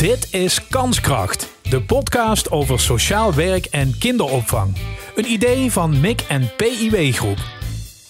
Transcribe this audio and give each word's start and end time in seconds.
Dit 0.00 0.34
is 0.34 0.68
Kanskracht, 0.68 1.48
de 1.62 1.82
podcast 1.82 2.50
over 2.50 2.80
sociaal 2.80 3.34
werk 3.34 3.66
en 3.66 3.98
kinderopvang. 3.98 4.76
Een 5.14 5.30
idee 5.30 5.70
van 5.70 6.00
MIC 6.00 6.20
en 6.20 6.50
PIW 6.56 7.12
Groep. 7.12 7.38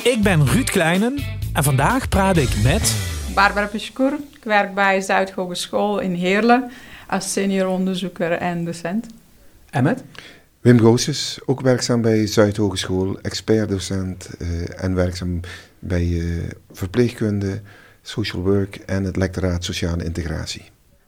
Ik 0.02 0.22
ben 0.22 0.46
Ruud 0.46 0.70
Kleinen 0.70 1.18
en 1.52 1.62
vandaag 1.62 2.08
praat 2.08 2.36
ik 2.36 2.62
met... 2.62 2.96
Barbara 3.34 3.66
Pescour. 3.66 4.12
Ik 4.12 4.44
werk 4.44 4.74
bij 4.74 5.00
Zuid 5.00 5.30
Hogeschool 5.30 5.98
in 5.98 6.14
Heerlen 6.14 6.70
als 7.08 7.32
senior 7.32 7.68
onderzoeker 7.68 8.32
en 8.32 8.64
docent. 8.64 9.06
En 9.70 9.82
met? 9.82 10.02
Wim 10.60 10.80
Goossens, 10.80 11.38
ook 11.46 11.60
werkzaam 11.60 12.00
bij 12.00 12.26
Zuid 12.26 12.56
Hogeschool, 12.56 13.18
expertdocent 13.20 14.30
uh, 14.38 14.82
en 14.84 14.94
werkzaam 14.94 15.40
bij 15.78 16.06
uh, 16.06 16.42
verpleegkunde, 16.72 17.60
social 18.02 18.42
work 18.42 18.76
en 18.76 19.04
het 19.04 19.16
lectoraat 19.16 19.64
sociale 19.64 20.04
integratie. 20.04 20.62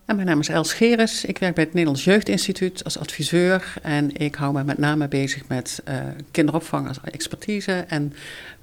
En 0.05 0.17
mijn 0.17 0.29
naam 0.29 0.41
is 0.41 0.49
Els 0.49 0.73
Geres. 0.73 1.25
Ik 1.25 1.39
werk 1.39 1.55
bij 1.55 1.65
het 1.65 1.73
Nederlands 1.73 2.05
Jeugdinstituut 2.05 2.85
als 2.85 2.99
adviseur. 2.99 3.75
En 3.83 4.17
ik 4.17 4.35
hou 4.35 4.53
me 4.53 4.65
met 4.65 4.79
name 4.79 5.09
bezig 5.09 5.49
met 5.49 5.83
uh, 5.89 5.95
kinderopvang 6.31 6.89
als 6.89 6.99
expertise. 7.05 7.73
En 7.73 8.03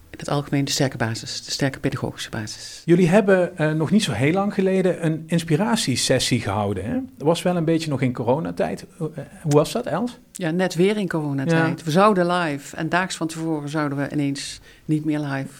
in 0.09 0.19
het 0.19 0.29
algemeen 0.29 0.65
de 0.65 0.71
sterke 0.71 0.97
basis, 0.97 1.45
de 1.45 1.51
sterke 1.51 1.79
pedagogische 1.79 2.29
basis. 2.29 2.81
Jullie 2.85 3.07
hebben 3.09 3.51
uh, 3.57 3.71
nog 3.71 3.91
niet 3.91 4.03
zo 4.03 4.11
heel 4.11 4.33
lang 4.33 4.53
geleden 4.53 5.05
een 5.05 5.23
inspiratiesessie 5.27 6.41
gehouden. 6.41 6.85
Hè? 6.85 6.93
Dat 6.93 7.27
was 7.27 7.41
wel 7.41 7.55
een 7.55 7.65
beetje 7.65 7.89
nog 7.89 8.01
in 8.01 8.13
coronatijd. 8.13 8.85
Hoe 8.97 9.11
was 9.41 9.71
dat, 9.71 9.85
Els? 9.85 10.17
Ja, 10.31 10.51
net 10.51 10.75
weer 10.75 10.97
in 10.97 11.07
coronatijd. 11.07 11.79
Ja. 11.79 11.85
We 11.85 11.91
zouden 11.91 12.27
live 12.27 12.75
en 12.75 12.89
daags 12.89 13.15
van 13.15 13.27
tevoren 13.27 13.69
zouden 13.69 13.97
we 13.97 14.09
ineens 14.11 14.59
niet 14.85 15.05
meer 15.05 15.19
live. 15.19 15.53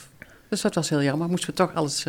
Dus 0.50 0.61
dat 0.61 0.75
was 0.75 0.89
heel 0.89 1.03
jammer. 1.03 1.30
Moesten 1.30 1.50
we 1.50 1.55
toch 1.55 1.73
alles 1.73 2.05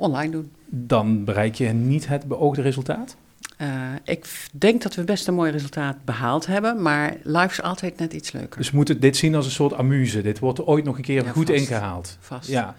online 0.00 0.30
doen. 0.30 0.50
Dan 0.66 1.24
bereik 1.24 1.54
je 1.54 1.68
niet 1.68 2.08
het 2.08 2.24
beoogde 2.24 2.62
resultaat? 2.62 3.16
Uh, 3.60 3.68
ik 4.04 4.26
denk 4.52 4.82
dat 4.82 4.94
we 4.94 5.04
best 5.04 5.28
een 5.28 5.34
mooi 5.34 5.50
resultaat 5.50 6.04
behaald 6.04 6.46
hebben, 6.46 6.82
maar 6.82 7.16
live 7.22 7.50
is 7.50 7.62
altijd 7.62 7.98
net 7.98 8.12
iets 8.12 8.32
leuker. 8.32 8.56
Dus 8.56 8.70
we 8.70 8.76
moeten 8.76 9.00
dit 9.00 9.16
zien 9.16 9.34
als 9.34 9.44
een 9.44 9.50
soort 9.50 9.74
amuse. 9.74 10.22
Dit 10.22 10.38
wordt 10.38 10.66
ooit 10.66 10.84
nog 10.84 10.96
een 10.96 11.02
keer 11.02 11.24
ja, 11.24 11.30
goed 11.30 11.46
vast. 11.46 11.60
ingehaald. 11.60 12.16
Vast. 12.20 12.48
Ja. 12.48 12.74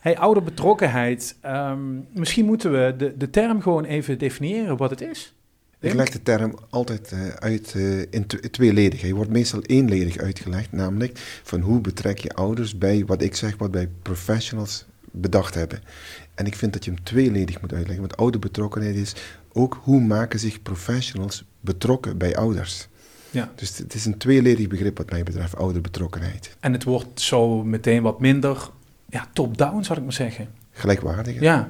Hey, 0.00 0.18
ouderbetrokkenheid. 0.18 1.36
Um, 1.46 2.06
misschien 2.12 2.44
moeten 2.44 2.72
we 2.72 2.94
de, 2.96 3.14
de 3.16 3.30
term 3.30 3.62
gewoon 3.62 3.84
even 3.84 4.18
definiëren 4.18 4.76
wat 4.76 4.90
het 4.90 5.00
is. 5.00 5.34
Ik 5.80 5.94
leg 5.94 6.08
de 6.08 6.22
term 6.22 6.54
altijd 6.70 7.12
uh, 7.14 7.26
uit 7.28 7.74
uh, 7.76 8.00
in 8.10 8.26
tweeledig. 8.50 9.00
Hij 9.00 9.14
wordt 9.14 9.30
meestal 9.30 9.62
eenledig 9.62 10.18
uitgelegd, 10.18 10.72
namelijk 10.72 11.18
van 11.42 11.60
hoe 11.60 11.80
betrek 11.80 12.18
je 12.18 12.34
ouders 12.34 12.78
bij 12.78 13.04
wat 13.06 13.22
ik 13.22 13.36
zeg, 13.36 13.56
wat 13.56 13.70
bij 13.70 13.88
professionals 14.02 14.84
bedacht 15.10 15.54
hebben. 15.54 15.82
En 16.40 16.46
ik 16.46 16.54
vind 16.54 16.72
dat 16.72 16.84
je 16.84 16.90
hem 16.90 17.02
tweeledig 17.02 17.60
moet 17.60 17.72
uitleggen. 17.72 18.00
Want 18.00 18.16
ouderbetrokkenheid 18.16 18.96
is 18.96 19.14
ook 19.52 19.80
hoe 19.82 20.00
maken 20.00 20.38
zich 20.38 20.62
professionals 20.62 21.44
betrokken 21.60 22.18
bij 22.18 22.36
ouders. 22.36 22.88
Ja. 23.30 23.50
Dus 23.54 23.78
het 23.78 23.94
is 23.94 24.04
een 24.04 24.18
tweeledig 24.18 24.68
begrip 24.68 24.98
wat 24.98 25.10
mij 25.10 25.22
betreft, 25.22 25.56
ouderbetrokkenheid. 25.56 26.56
En 26.60 26.72
het 26.72 26.84
wordt 26.84 27.20
zo 27.20 27.64
meteen 27.64 28.02
wat 28.02 28.20
minder 28.20 28.70
ja, 29.08 29.26
top-down, 29.32 29.82
zou 29.82 29.98
ik 29.98 30.04
maar 30.04 30.14
zeggen. 30.14 30.48
Gelijkwaardiger. 30.72 31.42
Ja. 31.42 31.68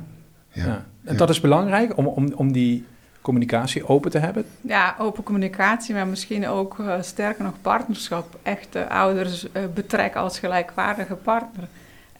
ja. 0.53 0.67
ja. 0.67 0.87
En 1.05 1.13
ja. 1.13 1.19
dat 1.19 1.31
is 1.31 1.41
belangrijk 1.41 1.97
om, 1.97 2.07
om, 2.07 2.33
om 2.33 2.53
die 2.53 2.85
communicatie 3.21 3.89
open 3.89 4.11
te 4.11 4.19
hebben? 4.19 4.45
Ja, 4.61 4.97
open 4.99 5.23
communicatie, 5.23 5.95
maar 5.95 6.07
misschien 6.07 6.49
ook 6.49 6.79
uh, 6.79 7.03
sterker 7.03 7.45
nog 7.45 7.55
partnerschap. 7.61 8.39
Echt 8.43 8.77
uh, 8.77 8.89
ouders 8.89 9.45
uh, 9.45 9.63
betrekken 9.75 10.21
als 10.21 10.39
gelijkwaardige 10.39 11.15
partner 11.15 11.69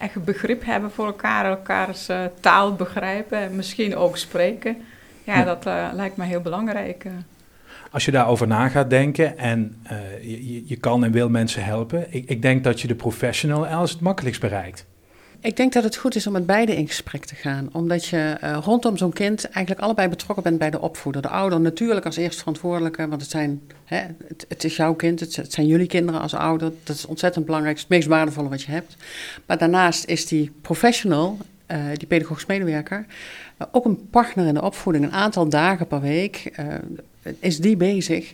echt 0.01 0.25
begrip 0.25 0.65
hebben 0.65 0.91
voor 0.91 1.05
elkaar, 1.05 1.45
elkaars 1.45 2.09
uh, 2.09 2.19
taal 2.39 2.73
begrijpen 2.75 3.37
en 3.37 3.55
misschien 3.55 3.95
ook 3.95 4.17
spreken. 4.17 4.77
Ja, 5.23 5.37
ja. 5.37 5.43
dat 5.43 5.67
uh, 5.67 5.87
lijkt 5.93 6.17
me 6.17 6.25
heel 6.25 6.41
belangrijk. 6.41 7.03
Uh. 7.03 7.11
Als 7.91 8.05
je 8.05 8.11
daarover 8.11 8.47
na 8.47 8.67
gaat 8.67 8.89
denken 8.89 9.37
en 9.37 9.81
je, 10.21 10.67
je, 10.67 10.75
kan 10.75 11.03
en 11.03 11.11
wil 11.11 11.29
mensen 11.29 11.63
helpen, 11.63 12.13
ik, 12.13 12.29
ik 12.29 12.41
denk 12.41 12.63
dat 12.63 12.81
je 12.81 12.87
de 12.87 12.95
professional 12.95 13.67
als 13.67 13.91
het 13.91 13.99
makkelijkst 13.99 14.41
bereikt. 14.41 14.85
Ik 15.43 15.57
denk 15.57 15.73
dat 15.73 15.83
het 15.83 15.95
goed 15.95 16.15
is 16.15 16.27
om 16.27 16.33
met 16.33 16.45
beide 16.45 16.75
in 16.75 16.87
gesprek 16.87 17.25
te 17.25 17.35
gaan. 17.35 17.69
Omdat 17.71 18.05
je 18.05 18.37
uh, 18.43 18.57
rondom 18.63 18.97
zo'n 18.97 19.13
kind 19.13 19.49
eigenlijk 19.49 19.85
allebei 19.85 20.07
betrokken 20.07 20.43
bent 20.43 20.57
bij 20.57 20.69
de 20.69 20.81
opvoeder. 20.81 21.21
De 21.21 21.27
ouder 21.27 21.61
natuurlijk 21.61 22.05
als 22.05 22.17
eerst 22.17 22.39
verantwoordelijke, 22.39 23.07
want 23.07 23.21
het, 23.21 23.29
zijn, 23.29 23.61
hè, 23.85 24.01
het, 24.47 24.63
is 24.63 24.75
jouw 24.75 24.93
kind, 24.93 25.19
het, 25.19 25.45
zijn 25.53 25.67
jullie 25.67 25.87
kinderen 25.87 26.21
als 26.21 26.33
ouder. 26.33 26.71
Dat 26.83 26.95
is 26.95 27.05
ontzettend 27.05 27.45
belangrijk, 27.45 27.79
het 27.79 27.89
meest 27.89 28.07
waardevolle 28.07 28.49
wat 28.49 28.61
je 28.61 28.71
hebt. 28.71 28.95
Maar 29.45 29.57
daarnaast 29.57 30.05
is 30.05 30.27
die 30.27 30.51
professional, 30.61 31.37
uh, 31.67 31.77
die 31.95 32.07
pedagogisch 32.07 32.45
medewerker, 32.45 33.05
uh, 33.61 33.67
ook 33.71 33.85
een 33.85 34.09
partner 34.09 34.47
in 34.47 34.53
de 34.53 34.61
opvoeding. 34.61 35.05
Een 35.05 35.11
aantal 35.11 35.49
dagen 35.49 35.87
per 35.87 36.01
week 36.01 36.51
is 37.39 37.59
die 37.59 37.77
bezig 37.77 38.33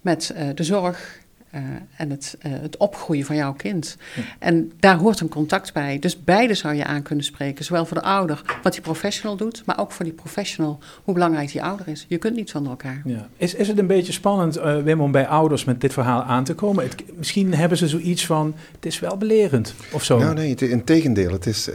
met 0.00 0.34
de 0.54 0.64
zorg 0.64 1.18
uh, 1.54 1.60
en 1.96 2.10
het, 2.10 2.38
uh, 2.46 2.52
het, 2.60 2.76
opgroeien 2.76 3.24
van 3.24 3.36
jouw 3.36 3.52
kind. 3.52 3.96
Ja. 4.16 4.22
En 4.38 4.72
daar 4.80 4.96
hoort 4.96 5.20
een 5.20 5.28
contact 5.28 5.72
bij. 5.72 5.98
Dus 5.98 6.24
beide 6.24 6.54
zou 6.54 6.74
je 6.74 6.84
aan 6.84 7.02
kunnen 7.02 7.24
spreken. 7.24 7.64
Zowel 7.64 7.86
voor 7.86 7.96
de 7.96 8.02
ouder, 8.02 8.42
wat 8.62 8.72
die 8.72 8.82
professional 8.82 9.36
doet, 9.36 9.62
maar 9.66 9.78
ook 9.78 9.92
voor 9.92 10.04
die 10.04 10.14
professional, 10.14 10.78
hoe 11.04 11.14
belangrijk 11.14 11.52
die 11.52 11.62
ouder 11.62 11.88
is. 11.88 12.04
Je 12.08 12.18
kunt 12.18 12.36
niet 12.36 12.50
zonder 12.50 12.70
elkaar. 12.70 13.02
Ja. 13.04 13.28
Is, 13.36 13.54
is 13.54 13.68
het 13.68 13.78
een 13.78 13.86
beetje 13.86 14.12
spannend, 14.12 14.58
uh, 14.58 14.82
Wim, 14.82 15.00
om 15.00 15.12
bij 15.12 15.26
ouders 15.26 15.64
met 15.64 15.80
dit 15.80 15.92
verhaal 15.92 16.22
aan 16.22 16.44
te 16.44 16.54
komen? 16.54 16.84
Het, 16.84 17.02
misschien 17.16 17.54
hebben 17.54 17.78
ze 17.78 17.88
zoiets 17.88 18.26
van, 18.26 18.54
het 18.74 18.86
is 18.86 19.00
wel 19.00 19.16
belerend 19.16 19.74
of 19.92 20.04
zo. 20.04 20.18
Nou 20.18 20.34
nee, 20.34 20.54
in 20.54 20.84
tegendeel. 20.84 21.32
Het 21.32 21.46
is, 21.46 21.70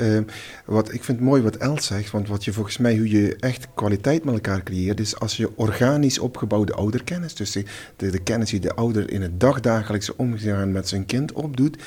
wat, 0.66 0.94
ik 0.94 1.04
vind 1.04 1.18
het 1.18 1.28
mooi 1.28 1.42
wat 1.42 1.56
Els 1.56 1.86
zegt, 1.86 2.12
want 2.12 2.28
wat 2.28 2.44
je 2.44 2.54
volgens 2.54 2.78
mij, 2.78 2.98
hoe 2.98 3.10
je 3.10 3.36
echt 3.40 3.68
kwaliteit 3.74 4.24
met 4.24 4.34
elkaar 4.34 4.64
creëert, 4.64 5.00
is 5.00 5.20
als 5.20 5.38
je 5.38 5.50
organisch 5.56 6.20
opgebouwde 6.20 6.74
ouderkennis, 6.74 7.36
dus 7.36 7.52
de, 7.52 7.64
de, 7.96 8.10
de 8.10 8.20
kennis 8.20 8.50
die 8.50 8.60
de 8.60 8.74
ouder 8.74 9.12
in 9.12 9.22
het 9.22 9.40
dag 9.40 9.60
dagelijkse 9.64 10.18
omgaan 10.18 10.72
met 10.72 10.88
zijn 10.88 11.06
kind 11.06 11.32
opdoet, 11.32 11.78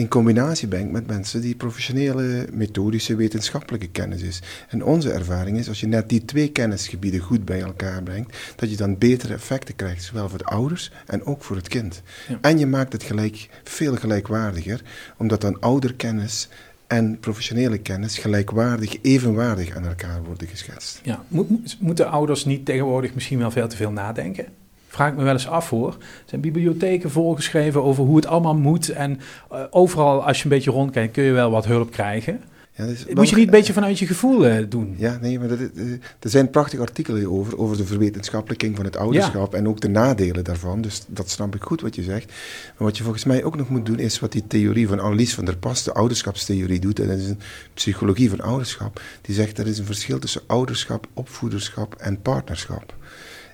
in 0.00 0.08
combinatie 0.08 0.68
brengt 0.68 0.92
met 0.92 1.06
mensen 1.06 1.40
die 1.40 1.54
professionele, 1.54 2.46
methodische, 2.52 3.16
wetenschappelijke 3.16 3.88
kennis 3.88 4.22
is. 4.22 4.42
En 4.68 4.84
onze 4.84 5.10
ervaring 5.10 5.58
is, 5.58 5.68
als 5.68 5.80
je 5.80 5.86
net 5.86 6.08
die 6.08 6.24
twee 6.24 6.52
kennisgebieden 6.52 7.20
goed 7.20 7.44
bij 7.44 7.60
elkaar 7.60 8.02
brengt, 8.02 8.36
dat 8.56 8.70
je 8.70 8.76
dan 8.76 8.98
betere 8.98 9.34
effecten 9.34 9.76
krijgt, 9.76 10.02
zowel 10.02 10.28
voor 10.28 10.38
de 10.38 10.44
ouders 10.44 10.92
en 11.06 11.24
ook 11.24 11.42
voor 11.42 11.56
het 11.56 11.68
kind. 11.68 12.02
Ja. 12.28 12.38
En 12.40 12.58
je 12.58 12.66
maakt 12.66 12.92
het 12.92 13.02
gelijk, 13.02 13.48
veel 13.64 13.96
gelijkwaardiger, 13.96 14.82
omdat 15.16 15.40
dan 15.40 15.60
ouderkennis 15.60 16.48
en 16.86 17.18
professionele 17.20 17.78
kennis 17.78 18.18
gelijkwaardig, 18.18 18.96
evenwaardig 19.02 19.76
aan 19.76 19.86
elkaar 19.86 20.22
worden 20.22 20.48
geschetst. 20.48 21.00
Ja, 21.02 21.24
Moet, 21.28 21.76
moeten 21.80 22.10
ouders 22.10 22.44
niet 22.44 22.64
tegenwoordig 22.64 23.14
misschien 23.14 23.38
wel 23.38 23.50
veel 23.50 23.68
te 23.68 23.76
veel 23.76 23.92
nadenken? 23.92 24.46
Vraag 24.90 25.10
ik 25.10 25.16
me 25.16 25.22
wel 25.22 25.32
eens 25.32 25.48
af 25.48 25.70
hoor. 25.70 25.88
Er 25.88 26.24
zijn 26.24 26.40
bibliotheken 26.40 27.10
volgeschreven 27.10 27.82
over 27.82 28.04
hoe 28.04 28.16
het 28.16 28.26
allemaal 28.26 28.56
moet. 28.56 28.88
En 28.88 29.20
uh, 29.52 29.60
overal, 29.70 30.26
als 30.26 30.38
je 30.38 30.44
een 30.44 30.50
beetje 30.50 30.70
rondkijkt, 30.70 31.12
kun 31.12 31.24
je 31.24 31.32
wel 31.32 31.50
wat 31.50 31.66
hulp 31.66 31.90
krijgen. 31.90 32.40
Ja, 32.80 32.86
dus 32.86 33.06
moet 33.06 33.28
je 33.28 33.36
niet 33.36 33.44
een 33.44 33.50
beetje 33.50 33.72
vanuit 33.72 33.98
je 33.98 34.06
gevoel 34.06 34.46
uh, 34.46 34.64
doen? 34.68 34.94
Ja, 34.98 35.18
nee, 35.20 35.38
maar 35.38 35.48
dat, 35.48 35.58
uh, 35.58 35.92
er 36.18 36.30
zijn 36.30 36.50
prachtige 36.50 36.82
artikelen 36.82 37.30
over, 37.30 37.58
over 37.58 37.76
de 37.76 37.84
verwetenschappelijking 37.84 38.76
van 38.76 38.84
het 38.84 38.96
ouderschap 38.96 39.52
ja. 39.52 39.58
en 39.58 39.68
ook 39.68 39.80
de 39.80 39.88
nadelen 39.88 40.44
daarvan. 40.44 40.80
Dus 40.80 41.04
dat 41.06 41.30
snap 41.30 41.54
ik 41.54 41.62
goed 41.62 41.80
wat 41.80 41.94
je 41.94 42.02
zegt. 42.02 42.26
Maar 42.26 42.86
wat 42.88 42.96
je 42.96 43.02
volgens 43.02 43.24
mij 43.24 43.44
ook 43.44 43.56
nog 43.56 43.68
moet 43.68 43.86
doen, 43.86 43.98
is 43.98 44.20
wat 44.20 44.32
die 44.32 44.46
theorie 44.46 44.88
van 44.88 45.00
Annelies 45.00 45.34
van 45.34 45.44
der 45.44 45.56
Pas, 45.56 45.82
de 45.82 45.92
ouderschapstheorie, 45.92 46.80
doet. 46.80 47.00
En 47.00 47.08
dat 47.08 47.18
is 47.18 47.28
een 47.28 47.40
psychologie 47.74 48.30
van 48.30 48.40
ouderschap. 48.40 49.00
Die 49.22 49.34
zegt 49.34 49.58
er 49.58 49.66
is 49.66 49.78
een 49.78 49.84
verschil 49.84 50.18
tussen 50.18 50.42
ouderschap, 50.46 51.06
opvoederschap 51.14 51.94
en 51.94 52.22
partnerschap. 52.22 52.94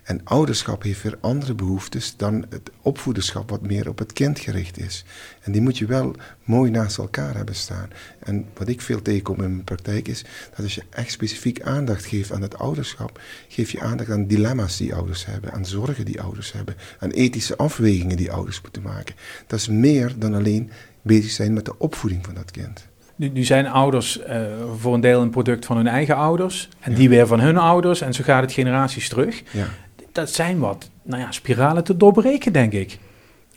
En 0.07 0.21
ouderschap 0.25 0.83
heeft 0.83 1.03
weer 1.03 1.19
andere 1.21 1.55
behoeftes 1.55 2.17
dan 2.17 2.45
het 2.49 2.71
opvoederschap, 2.83 3.51
wat 3.51 3.63
meer 3.63 3.89
op 3.89 3.99
het 3.99 4.13
kind 4.13 4.39
gericht 4.39 4.79
is. 4.79 5.05
En 5.43 5.53
die 5.53 5.61
moet 5.61 5.79
je 5.79 5.87
wel 5.87 6.15
mooi 6.45 6.71
naast 6.71 6.99
elkaar 6.99 7.35
hebben 7.35 7.55
staan. 7.55 7.89
En 8.19 8.47
wat 8.55 8.69
ik 8.69 8.81
veel 8.81 9.03
tegenkom 9.03 9.43
in 9.43 9.51
mijn 9.51 9.65
praktijk 9.65 10.09
is 10.09 10.25
dat 10.51 10.65
als 10.65 10.75
je 10.75 10.83
echt 10.91 11.11
specifiek 11.11 11.63
aandacht 11.63 12.05
geeft 12.05 12.33
aan 12.33 12.43
het 12.43 12.59
ouderschap, 12.59 13.21
geef 13.49 13.71
je 13.71 13.81
aandacht 13.81 14.11
aan 14.11 14.27
dilemma's 14.27 14.77
die 14.77 14.95
ouders 14.95 15.27
hebben, 15.27 15.53
aan 15.53 15.67
zorgen 15.67 16.05
die 16.05 16.21
ouders 16.21 16.53
hebben, 16.53 16.77
aan 16.99 17.11
ethische 17.11 17.57
afwegingen 17.57 18.17
die 18.17 18.33
ouders 18.33 18.61
moeten 18.61 18.83
maken. 18.83 19.15
Dat 19.47 19.59
is 19.59 19.69
meer 19.69 20.15
dan 20.19 20.35
alleen 20.35 20.71
bezig 21.03 21.31
zijn 21.31 21.53
met 21.53 21.65
de 21.65 21.79
opvoeding 21.79 22.25
van 22.25 22.35
dat 22.35 22.51
kind. 22.51 22.87
Nu, 23.17 23.29
nu, 23.29 23.45
zijn 23.45 23.67
ouders 23.67 24.21
uh, 24.21 24.47
voor 24.79 24.95
een 24.95 25.01
deel 25.01 25.23
een 25.23 25.31
product 25.31 25.67
van 25.67 25.77
hun 25.77 25.87
eigen 25.87 26.17
ouders. 26.17 26.69
En 26.81 26.91
ja. 26.91 26.99
die 26.99 27.09
weer 27.09 27.27
van 27.27 27.41
hun 27.41 27.57
ouders. 27.57 28.01
En 28.01 28.15
zo 28.15 28.25
gaat 28.25 28.43
het 28.43 28.53
generaties 28.53 29.09
terug. 29.09 29.43
Ja 29.51 29.69
dat 30.17 30.31
zijn 30.31 30.59
wat 30.59 30.91
nou 31.03 31.23
ja, 31.23 31.33
spiralen 31.33 31.85
te 31.85 31.97
doorbreken, 31.97 32.53
denk 32.53 32.73
ik. 32.73 32.99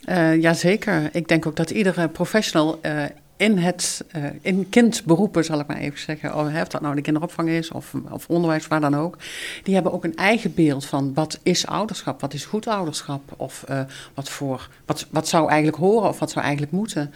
Uh, 0.08 0.40
Jazeker. 0.40 1.08
Ik 1.12 1.28
denk 1.28 1.46
ook 1.46 1.56
dat 1.56 1.70
iedere 1.70 2.08
professional 2.08 2.78
uh, 2.82 3.04
in 3.40 3.58
het 3.58 4.04
uh, 4.16 4.24
in 4.40 4.68
kindberoepen, 4.68 5.44
zal 5.44 5.60
ik 5.60 5.66
maar 5.66 5.76
even 5.76 5.98
zeggen, 5.98 6.36
of 6.36 6.68
dat 6.68 6.80
nou 6.80 6.94
de 6.94 7.00
kinderopvang 7.00 7.48
is 7.48 7.70
of, 7.70 7.94
of 8.10 8.28
onderwijs, 8.28 8.66
waar 8.66 8.80
dan 8.80 8.96
ook, 8.96 9.16
die 9.62 9.74
hebben 9.74 9.92
ook 9.92 10.04
een 10.04 10.16
eigen 10.16 10.54
beeld 10.54 10.86
van 10.86 11.14
wat 11.14 11.38
is 11.42 11.66
ouderschap, 11.66 12.20
wat 12.20 12.34
is 12.34 12.44
goed 12.44 12.66
ouderschap 12.66 13.22
of 13.36 13.64
wat, 14.14 14.28
voor, 14.28 14.68
wat, 14.86 15.06
wat 15.10 15.28
zou 15.28 15.48
eigenlijk 15.48 15.78
horen 15.78 16.08
of 16.08 16.18
wat 16.18 16.30
zou 16.30 16.44
eigenlijk 16.44 16.72
moeten. 16.74 17.12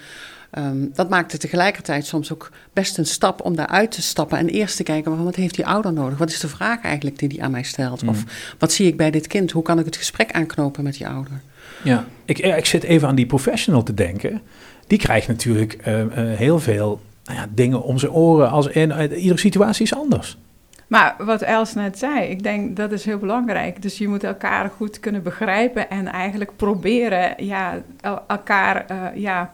Ehm, 0.55 0.87
dat 0.93 1.09
maakt 1.09 1.33
het 1.33 1.41
tegelijkertijd 1.41 2.07
soms 2.07 2.33
ook 2.33 2.51
best 2.73 2.99
een 2.99 3.07
stap 3.07 3.41
om 3.41 3.57
daaruit 3.57 3.91
te 3.91 4.03
stappen 4.03 4.39
en 4.39 4.49
eerst 4.49 4.77
te 4.77 4.83
kijken 4.83 5.17
van 5.17 5.25
wat 5.25 5.35
heeft 5.35 5.55
die 5.55 5.67
ouder 5.67 5.93
nodig? 5.93 6.19
Wat 6.19 6.31
is 6.31 6.41
de 6.41 6.49
vraag 6.49 6.83
eigenlijk 6.83 7.19
die 7.19 7.29
die 7.29 7.43
aan 7.43 7.51
mij 7.51 7.63
stelt? 7.63 8.03
Mm. 8.03 8.09
Of 8.09 8.25
wat 8.59 8.73
zie 8.73 8.87
ik 8.87 8.97
bij 8.97 9.11
dit 9.11 9.27
kind? 9.27 9.51
Hoe 9.51 9.63
kan 9.63 9.79
ik 9.79 9.85
het 9.85 9.97
gesprek 9.97 10.33
aanknopen 10.33 10.85
met 10.85 10.95
die 10.95 11.09
ouder? 11.09 11.41
Ja, 11.83 12.07
ik, 12.25 12.39
ik 12.39 12.67
zit 12.67 12.83
even 12.83 13.09
aan 13.09 13.15
die 13.15 13.27
professional 13.27 13.83
te 13.83 13.95
denken. 13.95 14.43
Die 14.87 14.99
krijgt 14.99 15.29
natuurlijk 15.29 15.73
eh, 15.73 16.01
eh, 16.01 16.39
heel 16.39 16.59
veel 16.59 17.01
nou 17.25 17.39
ja, 17.39 17.47
dingen 17.51 17.83
om 17.83 17.99
zijn 17.99 18.13
oren. 18.13 18.51
Als 18.51 18.67
in, 18.67 18.91
uh, 18.91 19.23
iedere 19.23 19.39
situatie 19.39 19.85
is 19.85 19.95
anders. 19.95 20.39
Maar 20.87 21.15
wat 21.19 21.43
Els 21.43 21.75
net 21.75 21.99
zei, 21.99 22.29
ik 22.29 22.43
denk 22.43 22.77
dat 22.77 22.93
is 22.93 23.05
heel 23.05 23.19
belangrijk. 23.19 23.83
Dus 23.83 23.99
je 23.99 24.09
moet 24.09 24.25
elkaar 24.25 24.71
goed 24.77 25.01
kunnen 25.01 25.23
begrijpen 25.23 25.91
en 25.91 26.07
eigenlijk 26.07 26.57
proberen 26.57 27.45
ja, 27.45 27.83
elkaar 28.27 29.13
ja, 29.19 29.53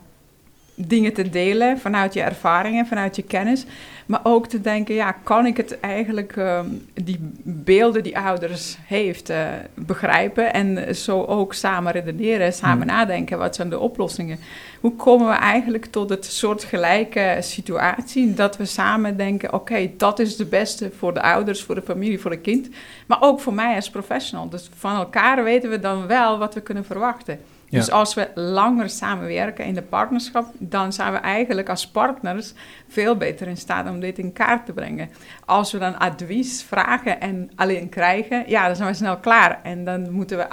dingen 0.86 1.12
te 1.12 1.30
delen 1.30 1.78
vanuit 1.78 2.14
je 2.14 2.22
ervaringen, 2.22 2.86
vanuit 2.86 3.16
je 3.16 3.22
kennis. 3.22 3.66
Maar 4.06 4.20
ook 4.22 4.46
te 4.46 4.60
denken, 4.60 4.94
ja, 4.94 5.12
kan 5.12 5.46
ik 5.46 5.56
het 5.56 5.80
eigenlijk, 5.80 6.36
uh, 6.36 6.60
die 6.94 7.18
beelden 7.42 8.02
die 8.02 8.18
ouders 8.18 8.76
heeft, 8.86 9.30
uh, 9.30 9.48
begrijpen 9.74 10.52
en 10.52 10.96
zo 10.96 11.24
ook 11.24 11.54
samen 11.54 11.92
redeneren, 11.92 12.52
samen 12.52 12.86
hmm. 12.88 12.96
nadenken, 12.96 13.38
wat 13.38 13.54
zijn 13.54 13.70
de 13.70 13.78
oplossingen? 13.78 14.38
Hoe 14.80 14.96
komen 14.96 15.26
we 15.26 15.34
eigenlijk 15.34 15.86
tot 15.86 16.10
het 16.10 16.24
soort 16.24 16.64
gelijke 16.64 17.36
situatie, 17.40 18.34
dat 18.34 18.56
we 18.56 18.64
samen 18.64 19.16
denken, 19.16 19.52
oké, 19.52 19.90
dat 19.96 20.18
is 20.18 20.36
de 20.36 20.46
beste 20.46 20.90
voor 20.98 21.14
de 21.14 21.22
ouders, 21.22 21.62
voor 21.62 21.74
de 21.74 21.82
familie, 21.82 22.20
voor 22.20 22.30
het 22.30 22.40
kind, 22.40 22.68
maar 23.06 23.22
ook 23.22 23.40
voor 23.40 23.54
mij 23.54 23.74
als 23.74 23.90
professional. 23.90 24.48
Dus 24.48 24.70
van 24.76 24.96
elkaar 24.96 25.44
weten 25.44 25.70
we 25.70 25.80
dan 25.80 26.06
wel 26.06 26.38
wat 26.38 26.54
we 26.54 26.60
kunnen 26.60 26.84
verwachten. 26.84 27.38
Dus 27.70 27.90
als 27.90 28.14
we 28.14 28.28
langer 28.34 28.90
samenwerken 28.90 29.64
in 29.64 29.74
de 29.74 29.82
partnerschap, 29.82 30.52
dan 30.58 30.92
zijn 30.92 31.12
we 31.12 31.18
eigenlijk 31.18 31.68
als 31.68 31.88
partners 31.88 32.52
veel 32.88 33.16
beter 33.16 33.46
in 33.46 33.56
staat 33.56 33.88
om 33.88 34.00
dit 34.00 34.18
in 34.18 34.32
kaart 34.32 34.66
te 34.66 34.72
brengen. 34.72 35.10
Als 35.44 35.72
we 35.72 35.78
dan 35.78 35.98
advies 35.98 36.62
vragen 36.62 37.20
en 37.20 37.50
alleen 37.56 37.88
krijgen, 37.88 38.44
ja, 38.46 38.66
dan 38.66 38.76
zijn 38.76 38.88
we 38.88 38.94
snel 38.94 39.16
klaar. 39.16 39.60
En 39.62 39.84
dan 39.84 40.10
moeten 40.10 40.36
we 40.36 40.48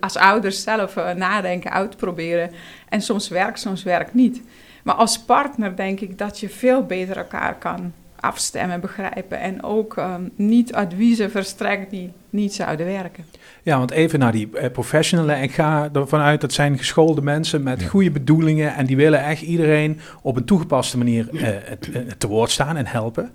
als 0.00 0.16
ouders 0.16 0.62
zelf 0.62 0.96
uh, 0.96 1.10
nadenken, 1.10 1.70
uitproberen. 1.70 2.50
En 2.88 3.02
soms 3.02 3.28
werkt, 3.28 3.60
soms 3.60 3.82
werkt 3.82 4.14
niet. 4.14 4.42
Maar 4.82 4.94
als 4.94 5.18
partner 5.18 5.76
denk 5.76 6.00
ik 6.00 6.18
dat 6.18 6.40
je 6.40 6.48
veel 6.48 6.84
beter 6.84 7.16
elkaar 7.16 7.54
kan 7.54 7.92
afstemmen, 8.20 8.80
begrijpen. 8.80 9.40
En 9.40 9.62
ook 9.62 9.96
um, 9.96 10.32
niet 10.36 10.74
adviezen 10.74 11.30
verstrekt 11.30 11.90
die 11.90 12.12
niet 12.30 12.54
zouden 12.54 12.86
werken. 12.86 13.24
Ja, 13.66 13.78
want 13.78 13.90
even 13.90 14.18
naar 14.18 14.32
die 14.32 14.48
uh, 14.54 14.70
professionalen. 14.70 15.42
Ik 15.42 15.52
ga 15.52 15.88
ervan 15.92 16.20
uit 16.20 16.40
dat 16.40 16.52
zijn 16.52 16.78
geschoolde 16.78 17.22
mensen 17.22 17.62
met 17.62 17.84
goede 17.84 18.10
bedoelingen. 18.10 18.74
En 18.74 18.86
die 18.86 18.96
willen 18.96 19.24
echt 19.24 19.42
iedereen 19.42 20.00
op 20.22 20.36
een 20.36 20.44
toegepaste 20.44 20.98
manier 20.98 21.28
uh, 21.32 21.48
uh, 21.48 22.10
te 22.18 22.26
woord 22.26 22.50
staan 22.50 22.76
en 22.76 22.86
helpen. 22.86 23.32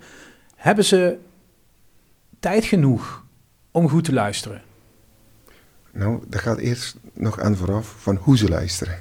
Hebben 0.56 0.84
ze 0.84 1.18
tijd 2.40 2.64
genoeg 2.64 3.24
om 3.70 3.88
goed 3.88 4.04
te 4.04 4.12
luisteren? 4.12 4.62
Nou, 5.90 6.22
dat 6.28 6.40
gaat 6.40 6.58
eerst 6.58 6.96
nog 7.14 7.40
aan 7.40 7.56
vooraf 7.56 7.94
van 7.98 8.16
hoe 8.16 8.38
ze 8.38 8.48
luisteren. 8.48 8.98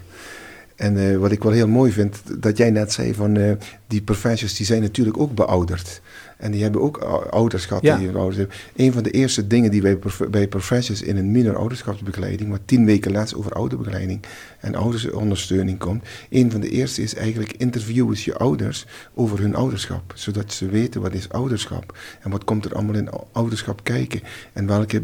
En 0.76 0.98
uh, 0.98 1.18
wat 1.18 1.32
ik 1.32 1.44
wel 1.44 1.52
heel 1.52 1.68
mooi 1.68 1.92
vind, 1.92 2.22
dat 2.40 2.58
jij 2.58 2.72
net 2.72 2.92
zei 2.92 3.14
van 3.14 3.38
uh, 3.38 3.52
die 3.88 4.02
professionals 4.02 4.58
die 4.58 4.66
zijn 4.66 4.82
natuurlijk 4.82 5.18
ook 5.20 5.36
beouderd. 5.36 6.02
En 6.38 6.52
die 6.52 6.64
hebben 6.64 6.82
ook 6.82 6.98
ouders 7.30 7.66
gehad. 7.66 7.84
Ja. 7.84 7.98
Die 7.98 8.12
ouders 8.12 8.38
hebben. 8.38 8.56
Een 8.76 8.94
van 8.94 9.04
de 9.04 9.12
eerste 9.12 9.48
dingen 9.48 9.72
die 9.72 9.82
wij 9.82 10.00
bij 10.30 10.48
professionals 10.48 11.06
in 11.08 11.18
een 11.18 11.32
minor 11.32 11.56
ouderschapsbegeleiding, 11.56 12.50
wat 12.50 12.60
tien 12.66 12.86
weken 12.86 13.12
les 13.12 13.36
over 13.36 13.52
ouderbegeleiding 13.52 14.20
en 14.60 14.76
oudersondersteuning 14.76 15.80
komt. 15.80 16.04
Een 16.30 16.52
van 16.52 16.62
de 16.62 16.70
eerste 16.70 17.02
is 17.02 17.16
eigenlijk 17.16 17.54
interviewen 17.58 18.18
je 18.20 18.36
ouders 18.36 18.86
over 19.14 19.40
hun 19.40 19.56
ouderschap. 19.56 20.14
Zodat 20.16 20.54
ze 20.54 20.66
weten 20.66 21.02
wat 21.02 21.14
is 21.14 21.30
ouderschap 21.30 21.98
en 22.22 22.32
wat 22.32 22.44
komt 22.44 22.66
er 22.66 22.74
allemaal 22.74 22.96
in 22.96 23.10
ouderschap 23.32 23.84
kijken. 23.84 24.22
En 24.54 24.68
welke 24.68 25.04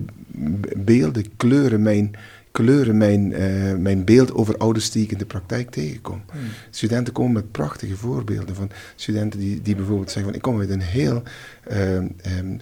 beelden, 0.77 1.25
kleuren 1.37 1.81
mijn 1.81 2.15
kleuren 2.57 2.97
mijn, 2.97 3.31
uh, 3.31 3.75
mijn 3.75 4.03
beeld 4.03 4.33
over 4.33 4.57
ouders 4.57 4.91
die 4.91 5.03
ik 5.03 5.11
in 5.11 5.17
de 5.17 5.25
praktijk 5.25 5.69
tegenkom. 5.69 6.21
Hmm. 6.31 6.41
Studenten 6.69 7.13
komen 7.13 7.33
met 7.33 7.51
prachtige 7.51 7.95
voorbeelden 7.95 8.55
van 8.55 8.69
studenten 8.95 9.39
die, 9.39 9.61
die 9.61 9.75
bijvoorbeeld 9.75 10.11
zeggen 10.11 10.23
van 10.23 10.33
ik 10.33 10.41
kom 10.41 10.59
uit 10.59 10.69
een 10.69 10.81
heel, 10.81 11.23
uh, 11.71 11.93
um, 11.93 12.09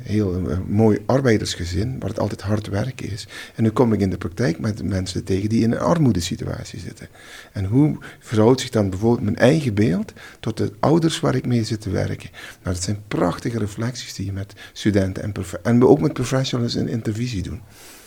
heel 0.01 0.49
uh, 0.49 0.57
mooi 0.67 0.99
arbeidersgezin 1.05 1.99
waar 1.99 2.09
het 2.09 2.19
altijd 2.19 2.41
hard 2.41 2.67
werken 2.67 3.11
is. 3.11 3.27
En 3.55 3.63
nu 3.63 3.69
kom 3.69 3.93
ik 3.93 3.99
in 3.99 4.09
de 4.09 4.17
praktijk 4.17 4.59
met 4.59 4.83
mensen 4.83 5.23
tegen 5.23 5.49
die 5.49 5.61
in 5.61 5.71
een 5.71 5.79
armoedesituatie 5.79 6.79
zitten. 6.79 7.07
En 7.51 7.65
hoe 7.65 7.97
verhoudt 8.19 8.61
zich 8.61 8.69
dan 8.69 8.89
bijvoorbeeld 8.89 9.23
mijn 9.23 9.37
eigen 9.37 9.73
beeld 9.73 10.13
tot 10.39 10.57
de 10.57 10.71
ouders 10.79 11.19
waar 11.19 11.35
ik 11.35 11.45
mee 11.45 11.63
zit 11.63 11.81
te 11.81 11.89
werken? 11.89 12.29
Nou, 12.63 12.75
dat 12.75 12.83
zijn 12.83 13.03
prachtige 13.07 13.59
reflecties 13.59 14.13
die 14.13 14.25
je 14.25 14.31
met 14.31 14.53
studenten 14.73 15.23
en, 15.23 15.33
en 15.63 15.83
ook 15.83 15.99
met 15.99 16.13
professionals 16.13 16.75
in 16.75 16.87
intervisie 16.87 17.43
doen. 17.43 17.61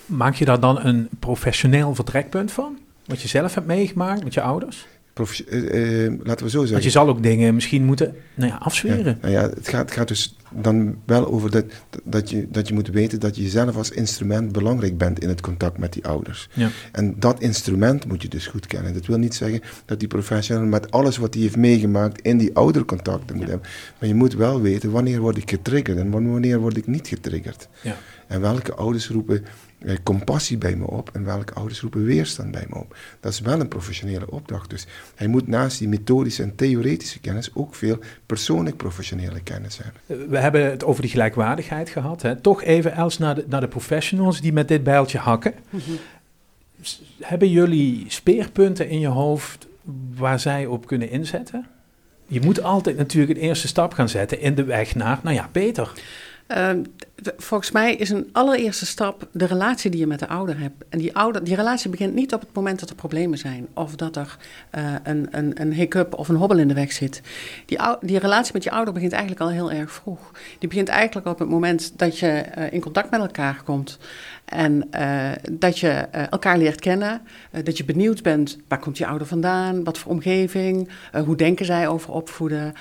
Maak 0.09 0.35
je 0.35 0.45
daar 0.45 0.61
dan 0.61 0.85
een 0.85 1.09
professioneel 1.19 1.95
vertrekpunt 1.95 2.53
van? 2.53 2.79
Wat 3.07 3.23
je 3.23 3.29
zelf 3.29 3.55
hebt 3.55 3.67
meegemaakt 3.67 4.25
met 4.25 4.35
je 4.35 4.41
ouders? 4.41 4.87
Prof, 5.13 5.41
uh, 5.49 6.05
uh, 6.05 6.13
laten 6.23 6.45
we 6.45 6.51
zo 6.51 6.59
zeggen. 6.59 6.71
Want 6.71 6.85
je 6.85 6.91
zal 6.91 7.09
ook 7.09 7.23
dingen 7.23 7.55
misschien 7.55 7.85
moeten 7.85 8.15
nou 8.35 8.51
ja, 8.51 8.57
afzweren. 8.57 9.05
Ja, 9.05 9.29
nou 9.29 9.33
ja, 9.33 9.43
het, 9.43 9.69
gaat, 9.69 9.81
het 9.81 9.91
gaat 9.91 10.09
dus 10.09 10.37
dan 10.51 10.97
wel 11.05 11.27
over 11.27 11.51
dat, 11.51 11.65
dat, 12.05 12.31
je, 12.31 12.47
dat 12.51 12.69
je 12.69 12.75
moet 12.75 12.89
weten 12.89 13.21
dat 13.21 13.37
je 13.37 13.49
zelf 13.49 13.77
als 13.77 13.91
instrument 13.91 14.53
belangrijk 14.53 14.99
bent 14.99 15.19
in 15.19 15.29
het 15.29 15.41
contact 15.41 15.79
met 15.79 15.93
die 15.93 16.07
ouders. 16.07 16.49
Ja. 16.53 16.69
En 16.93 17.15
dat 17.19 17.41
instrument 17.41 18.07
moet 18.07 18.23
je 18.23 18.29
dus 18.29 18.47
goed 18.47 18.67
kennen. 18.67 18.95
Dat 18.95 19.07
wil 19.07 19.19
niet 19.19 19.35
zeggen 19.35 19.61
dat 19.85 19.99
die 19.99 20.09
professional 20.09 20.65
met 20.67 20.91
alles 20.91 21.17
wat 21.17 21.35
hij 21.35 21.43
heeft 21.43 21.57
meegemaakt 21.57 22.21
in 22.21 22.39
die 22.39 22.55
oudercontacten 22.55 23.37
moet 23.37 23.49
hebben. 23.49 23.69
Maar 23.99 24.09
je 24.09 24.15
moet 24.15 24.35
wel 24.35 24.61
weten 24.61 24.91
wanneer 24.91 25.21
word 25.21 25.37
ik 25.37 25.51
getriggerd 25.51 25.99
en 25.99 26.11
wanneer 26.11 26.59
word 26.59 26.77
ik 26.77 26.87
niet 26.87 27.09
getriggerd. 27.09 27.69
Ja. 27.83 27.97
En 28.29 28.41
welke 28.41 28.75
ouders 28.75 29.09
roepen 29.09 29.45
eh, 29.79 29.97
compassie 30.03 30.59
bij 30.59 30.77
me 30.77 30.87
op 30.87 31.11
en 31.13 31.25
welke 31.25 31.53
ouders 31.53 31.81
roepen 31.81 32.05
weerstand 32.05 32.51
bij 32.51 32.67
me 32.69 32.75
op. 32.75 32.97
Dat 33.21 33.33
is 33.33 33.41
wel 33.41 33.61
een 33.61 33.69
professionele 33.69 34.31
opdracht. 34.31 34.71
Dus 34.71 34.87
hij 35.15 35.27
moet 35.27 35.47
naast 35.47 35.79
die 35.79 35.89
methodische 35.89 36.43
en 36.43 36.55
theoretische 36.55 37.21
kennis 37.21 37.51
ook 37.55 37.75
veel 37.75 37.99
persoonlijk 38.27 38.77
professionele 38.77 39.41
kennis 39.41 39.81
hebben. 39.83 40.31
We 40.31 40.39
hebben 40.39 40.71
het 40.71 40.85
over 40.85 41.03
die 41.03 41.11
gelijkwaardigheid 41.11 41.89
gehad. 41.89 42.23
Hè. 42.23 42.37
Toch 42.37 42.63
even 42.63 42.93
Els 42.93 43.19
naar 43.19 43.35
de, 43.35 43.45
naar 43.49 43.61
de 43.61 43.69
professionals 43.69 44.41
die 44.41 44.53
met 44.53 44.69
dit 44.69 44.83
bijltje 44.83 45.19
hakken. 45.19 45.55
Mm-hmm. 45.71 45.99
Hebben 47.21 47.51
jullie 47.51 48.05
speerpunten 48.09 48.89
in 48.89 49.01
je 49.01 49.07
hoofd 49.07 49.67
waar 50.17 50.41
zij 50.41 50.67
op 50.67 50.87
kunnen 50.87 51.11
inzetten? 51.11 51.67
Je 52.27 52.41
moet 52.41 52.63
altijd 52.63 52.97
natuurlijk 52.97 53.39
een 53.39 53.45
eerste 53.45 53.69
stap 53.69 53.93
gaan 53.93 54.09
zetten 54.09 54.41
in 54.41 54.55
de 54.55 54.65
weg 54.65 54.95
naar, 54.95 55.21
nou 55.23 55.35
ja, 55.35 55.49
beter. 55.53 55.93
Uh, 56.49 56.71
volgens 57.23 57.71
mij 57.71 57.95
is 57.95 58.11
een 58.11 58.29
allereerste 58.33 58.87
stap 58.87 59.29
de 59.33 59.45
relatie 59.45 59.91
die 59.91 60.01
je 60.01 60.07
met 60.07 60.19
de 60.19 60.29
ouder 60.29 60.59
hebt. 60.59 60.85
En 60.89 60.99
die, 60.99 61.17
ouder, 61.17 61.45
die 61.45 61.55
relatie 61.55 61.91
begint 61.91 62.15
niet 62.15 62.35
op 62.35 62.41
het 62.41 62.53
moment 62.53 62.81
dat 62.81 62.91
er 62.91 62.95
problemen 62.95 63.39
zijn. 63.39 63.69
Of 63.75 63.97
dat 63.97 64.17
er 64.17 64.37
uh, 64.79 64.95
een, 65.03 65.29
een, 65.31 65.61
een 65.61 65.73
hiccup 65.73 66.15
of 66.15 66.29
een 66.29 66.37
hobbel 66.37 66.59
in 66.59 66.69
de 66.69 66.75
weg 66.75 66.93
zit. 66.93 67.23
Die, 67.67 67.79
die 68.01 68.19
relatie 68.19 68.53
met 68.53 68.65
je 68.65 68.71
ouder 68.71 68.95
begint 68.95 69.13
eigenlijk 69.13 69.43
al 69.43 69.51
heel 69.51 69.73
erg 69.73 69.93
vroeg. 69.93 70.31
Die 70.59 70.69
begint 70.69 70.89
eigenlijk 70.89 71.27
op 71.27 71.39
het 71.39 71.49
moment 71.49 71.93
dat 71.97 72.19
je 72.19 72.45
uh, 72.59 72.73
in 72.73 72.81
contact 72.81 73.11
met 73.11 73.21
elkaar 73.21 73.63
komt. 73.65 73.99
En 74.45 74.89
uh, 74.95 75.31
dat 75.51 75.79
je 75.79 75.91
elkaar 76.31 76.59
leert 76.59 76.81
kennen, 76.81 77.21
dat 77.65 77.77
je 77.77 77.85
benieuwd 77.85 78.23
bent 78.23 78.59
waar 78.69 78.79
komt 78.79 78.99
je 78.99 79.07
ouder 79.07 79.27
vandaan, 79.27 79.85
wat 79.85 79.99
voor 79.99 80.13
omgeving, 80.13 80.89
hoe 81.25 81.37
denken 81.37 81.67
zij 81.67 81.89
over 81.89 82.13
opvoeden. 82.13 82.75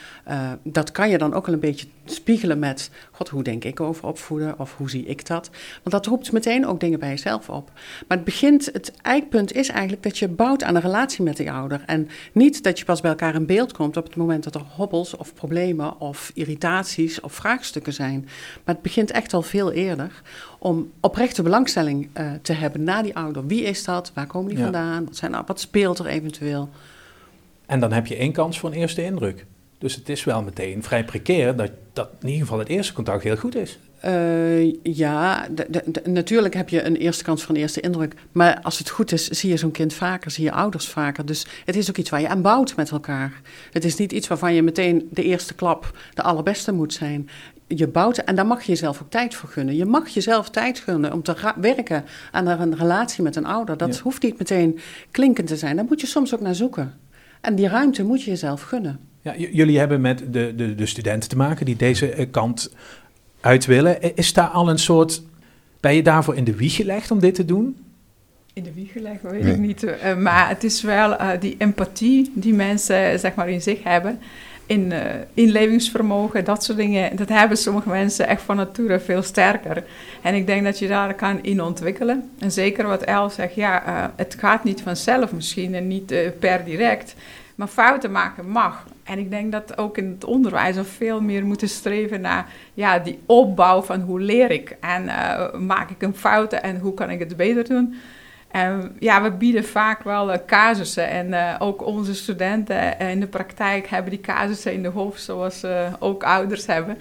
dat 0.63 0.91
kan 0.91 1.09
je 1.09 1.17
dan 1.17 1.33
ook 1.33 1.47
al 1.47 1.53
een 1.53 1.59
beetje 1.59 1.87
spiegelen 2.05 2.59
met, 2.59 2.89
god, 3.11 3.29
hoe 3.29 3.43
denk 3.43 3.63
ik 3.63 3.79
over 3.79 4.07
opvoeden 4.07 4.26
of 4.57 4.75
hoe 4.77 4.89
zie 4.89 5.05
ik 5.05 5.27
dat? 5.27 5.49
Want 5.83 5.91
dat 5.91 6.05
roept 6.05 6.31
meteen 6.31 6.65
ook 6.67 6.79
dingen 6.79 6.99
bij 6.99 7.09
jezelf 7.09 7.49
op. 7.49 7.71
Maar 8.07 8.17
het 8.17 8.25
begint, 8.25 8.65
het 8.73 8.93
eikpunt 9.01 9.51
is 9.53 9.69
eigenlijk 9.69 10.03
dat 10.03 10.17
je 10.17 10.27
bouwt 10.27 10.63
aan 10.63 10.75
een 10.75 10.81
relatie 10.81 11.23
met 11.23 11.37
die 11.37 11.51
ouder. 11.51 11.83
En 11.85 12.07
niet 12.31 12.63
dat 12.63 12.79
je 12.79 12.85
pas 12.85 13.01
bij 13.01 13.09
elkaar 13.11 13.35
in 13.35 13.45
beeld 13.45 13.73
komt 13.73 13.97
op 13.97 14.03
het 14.03 14.15
moment 14.15 14.43
dat 14.43 14.55
er 14.55 14.61
hobbels 14.75 15.15
of 15.15 15.33
problemen 15.33 15.99
of 15.99 16.31
irritaties 16.33 17.19
of 17.19 17.33
vraagstukken 17.33 17.93
zijn. 17.93 18.21
Maar 18.63 18.73
het 18.75 18.83
begint 18.83 19.11
echt 19.11 19.33
al 19.33 19.41
veel 19.41 19.71
eerder 19.71 20.21
om 20.59 20.91
oprechte 20.99 21.41
belangstelling 21.43 22.09
uh, 22.17 22.31
te 22.41 22.53
hebben 22.53 22.83
naar 22.83 23.03
die 23.03 23.15
ouder. 23.15 23.47
Wie 23.47 23.63
is 23.63 23.83
dat? 23.83 24.11
Waar 24.13 24.27
komen 24.27 24.49
die 24.49 24.57
Ja. 24.57 24.63
vandaan? 24.63 25.05
Wat, 25.05 25.15
zijn, 25.15 25.35
wat 25.45 25.59
speelt 25.59 25.99
er 25.99 26.05
eventueel? 26.05 26.69
En 27.65 27.79
dan 27.79 27.91
heb 27.91 28.05
je 28.05 28.15
één 28.15 28.31
kans 28.31 28.59
voor 28.59 28.69
een 28.69 28.75
eerste 28.75 29.03
indruk. 29.03 29.45
Dus 29.77 29.95
het 29.95 30.09
is 30.09 30.23
wel 30.23 30.41
meteen 30.43 30.83
vrij 30.83 31.05
precair 31.05 31.55
dat, 31.55 31.71
dat 31.93 32.09
in 32.21 32.27
ieder 32.27 32.41
geval 32.41 32.59
het 32.59 32.67
eerste 32.67 32.93
contact 32.93 33.23
heel 33.23 33.37
goed 33.37 33.55
is. 33.55 33.79
Uh, 34.05 34.73
ja, 34.83 35.47
natuurlijk 36.03 36.53
heb 36.53 36.69
je 36.69 36.83
een 36.83 36.95
eerste 36.95 37.23
kans 37.23 37.43
voor 37.43 37.55
een 37.55 37.61
eerste 37.61 37.79
indruk. 37.81 38.13
Maar 38.31 38.59
als 38.61 38.77
het 38.77 38.89
goed 38.89 39.11
is, 39.11 39.27
zie 39.27 39.49
je 39.49 39.57
zo'n 39.57 39.71
kind 39.71 39.93
vaker, 39.93 40.31
zie 40.31 40.43
je 40.43 40.51
ouders 40.51 40.87
vaker. 40.87 41.25
Dus 41.25 41.47
het 41.65 41.75
is 41.75 41.89
ook 41.89 41.97
iets 41.97 42.09
waar 42.09 42.21
je 42.21 42.27
aan 42.27 42.41
bouwt 42.41 42.75
met 42.75 42.91
elkaar. 42.91 43.41
Het 43.71 43.85
is 43.85 43.95
niet 43.95 44.11
iets 44.11 44.27
waarvan 44.27 44.53
je 44.53 44.63
meteen 44.63 45.07
de 45.11 45.23
eerste 45.23 45.53
klap 45.53 45.97
de 46.13 46.21
allerbeste 46.21 46.71
moet 46.71 46.93
zijn. 46.93 47.29
Je 47.67 47.87
bouwt, 47.87 48.17
en 48.17 48.35
daar 48.35 48.47
mag 48.47 48.61
je 48.63 48.71
jezelf 48.71 49.01
ook 49.01 49.09
tijd 49.09 49.35
voor 49.35 49.49
gunnen. 49.49 49.75
Je 49.75 49.85
mag 49.85 50.07
jezelf 50.07 50.49
tijd 50.49 50.79
gunnen 50.79 51.13
om 51.13 51.23
te 51.23 51.53
werken 51.61 52.05
aan 52.31 52.47
een 52.47 52.75
relatie 52.75 53.23
met 53.23 53.35
een 53.35 53.45
ouder. 53.45 53.77
Dat 53.77 53.95
Ja. 53.95 54.01
hoeft 54.01 54.23
niet 54.23 54.37
meteen 54.37 54.79
klinkend 55.11 55.47
te 55.47 55.57
zijn. 55.57 55.75
Daar 55.75 55.85
moet 55.85 56.01
je 56.01 56.07
soms 56.07 56.33
ook 56.33 56.41
naar 56.41 56.55
zoeken. 56.55 56.93
En 57.47 57.55
die 57.55 57.67
ruimte 57.67 58.03
moet 58.03 58.23
je 58.23 58.29
jezelf 58.29 58.61
gunnen. 58.61 58.99
Ja, 59.21 59.35
jullie 59.35 59.79
hebben 59.79 60.01
met 60.01 60.23
de, 60.33 60.53
de, 60.55 60.75
de 60.75 60.85
studenten 60.85 61.29
te 61.29 61.37
maken 61.37 61.65
die 61.65 61.75
deze 61.75 62.11
eh, 62.11 62.25
kant 62.31 62.73
uit 63.41 63.65
willen. 63.65 64.15
Is 64.15 64.33
daar 64.33 64.47
al 64.47 64.69
een 64.69 64.79
soort. 64.79 65.23
Ben 65.79 65.95
je 65.95 66.03
daarvoor 66.03 66.35
in 66.35 66.43
de 66.43 66.55
wieg 66.55 66.75
gelegd 66.75 67.11
om 67.11 67.19
dit 67.19 67.35
te 67.35 67.45
doen? 67.45 67.77
In 68.53 68.63
de 68.63 68.73
wieg 68.73 68.91
gelegd, 68.91 69.21
weet 69.21 69.45
ik 69.45 69.57
niet. 69.57 69.83
Uh, 69.83 70.17
maar 70.17 70.49
het 70.49 70.63
is 70.63 70.81
wel 70.81 71.11
uh, 71.11 71.29
die 71.39 71.55
empathie 71.57 72.31
die 72.33 72.53
mensen 72.53 73.19
zeg 73.19 73.35
maar 73.35 73.49
in 73.49 73.61
zich 73.61 73.83
hebben. 73.83 74.19
In 74.67 74.91
uh, 74.91 74.99
inlevingsvermogen, 75.33 76.45
dat 76.45 76.63
soort 76.63 76.77
dingen. 76.77 77.15
Dat 77.15 77.29
hebben 77.29 77.57
sommige 77.57 77.89
mensen 77.89 78.27
echt 78.27 78.41
van 78.41 78.55
nature 78.55 78.99
veel 78.99 79.21
sterker. 79.21 79.83
En 80.21 80.35
ik 80.35 80.47
denk 80.47 80.63
dat 80.63 80.79
je 80.79 80.87
daar 80.87 81.13
kan 81.13 81.43
in 81.43 81.61
ontwikkelen. 81.61 82.29
En 82.39 82.51
zeker 82.51 82.87
wat 82.87 83.01
El 83.01 83.29
zegt, 83.29 83.55
ja, 83.55 84.13
het 84.15 84.35
gaat 84.39 84.63
niet 84.63 84.81
vanzelf 84.81 85.31
misschien 85.31 85.75
en 85.75 85.87
niet 85.87 86.13
per 86.39 86.63
direct. 86.65 87.15
Maar 87.55 87.67
fouten 87.67 88.11
maken 88.11 88.49
mag. 88.49 88.85
En 89.03 89.19
ik 89.19 89.29
denk 89.29 89.51
dat 89.51 89.77
ook 89.77 89.97
in 89.97 90.09
het 90.09 90.23
onderwijs 90.23 90.75
we 90.75 90.83
veel 90.83 91.21
meer 91.21 91.45
moeten 91.45 91.69
streven 91.69 92.21
naar 92.21 92.47
ja, 92.73 92.99
die 92.99 93.19
opbouw 93.25 93.81
van 93.81 94.01
hoe 94.01 94.19
leer 94.19 94.51
ik 94.51 94.77
en 94.79 95.05
maak 95.65 95.89
ik 95.89 96.01
een 96.01 96.15
fouten 96.15 96.63
en 96.63 96.79
hoe 96.79 96.93
kan 96.93 97.09
ik 97.09 97.19
het 97.19 97.37
beter 97.37 97.67
doen. 97.67 97.95
En 98.47 98.95
ja, 98.99 99.21
we 99.21 99.31
bieden 99.31 99.65
vaak 99.65 100.03
wel 100.03 100.33
uh, 100.33 100.37
casussen 100.45 101.09
en 101.09 101.27
uh, 101.27 101.55
ook 101.59 101.85
onze 101.85 102.15
studenten 102.15 102.99
in 102.99 103.19
de 103.19 103.27
praktijk 103.27 103.87
hebben 103.87 104.11
die 104.11 104.21
casussen 104.21 104.73
in 104.73 104.81
de 104.81 104.87
hoofd, 104.87 105.21
zoals 105.21 105.63
ook 105.99 106.23
ouders 106.23 106.65
hebben. 106.65 106.97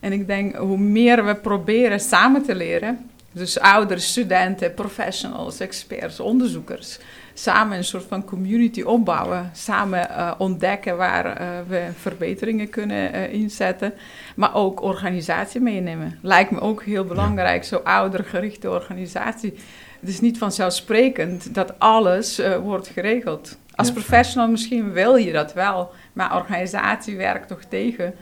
En 0.00 0.12
ik 0.12 0.26
denk 0.26 0.56
hoe 0.56 0.78
meer 0.78 1.24
we 1.24 1.34
proberen 1.34 2.00
samen 2.00 2.42
te 2.42 2.54
leren, 2.54 3.10
dus 3.32 3.60
ouders, 3.60 4.06
studenten, 4.08 4.74
professionals, 4.74 5.60
experts, 5.60 6.20
onderzoekers, 6.20 6.98
samen 7.38 7.76
een 7.76 7.84
soort 7.84 8.04
van 8.08 8.24
community 8.24 8.82
opbouwen. 8.82 9.50
Samen 9.54 10.08
uh, 10.10 10.32
ontdekken 10.38 10.96
waar 10.96 11.26
uh, 11.26 11.48
we 11.68 11.86
verbeteringen 12.00 12.68
kunnen 12.68 13.14
uh, 13.14 13.32
inzetten. 13.32 13.94
Maar 14.36 14.54
ook 14.54 14.82
organisatie 14.82 15.60
meenemen. 15.60 16.18
Lijkt 16.22 16.50
me 16.50 16.60
ook 16.60 16.82
heel 16.82 17.04
belangrijk, 17.04 17.64
zo 17.64 17.76
oudergerichte 17.76 18.70
organisatie. 18.70 19.54
Het 20.00 20.08
is 20.08 20.20
niet 20.20 20.38
vanzelfsprekend 20.38 21.54
dat 21.54 21.78
alles 21.78 22.40
wordt 22.62 22.88
geregeld. 22.88 23.58
Als 23.74 23.92
professional 23.92 24.48
misschien 24.48 24.92
wil 24.92 25.16
je 25.16 25.32
dat 25.32 25.52
wel, 25.52 25.92
maar 26.12 26.36
organisatie 26.36 27.16
werkt 27.16 27.48
toch 27.48 27.62
tegen. 27.68 28.14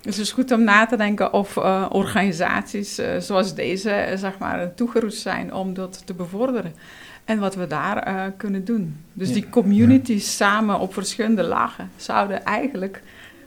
Dus 0.00 0.16
het 0.16 0.24
is 0.24 0.32
goed 0.32 0.52
om 0.52 0.64
na 0.64 0.86
te 0.86 0.96
denken 0.96 1.32
of 1.32 1.56
uh, 1.56 1.86
organisaties 1.88 2.98
uh, 2.98 3.06
zoals 3.18 3.54
deze 3.54 4.06
uh, 4.10 4.16
zeg 4.16 4.38
maar, 4.38 4.74
toegerust 4.74 5.20
zijn 5.20 5.54
om 5.54 5.74
dat 5.74 6.02
te 6.06 6.14
bevorderen. 6.14 6.74
En 7.30 7.38
wat 7.38 7.54
we 7.54 7.66
daar 7.66 8.32
kunnen 8.36 8.64
doen. 8.64 8.96
Dus 9.12 9.28
ja. 9.28 9.34
die 9.34 9.48
communities 9.48 10.24
ja. 10.24 10.30
samen 10.30 10.78
op 10.78 10.92
verschillende 10.92 11.42
lagen 11.42 11.90
zouden 11.96 12.44
eigenlijk 12.44 13.02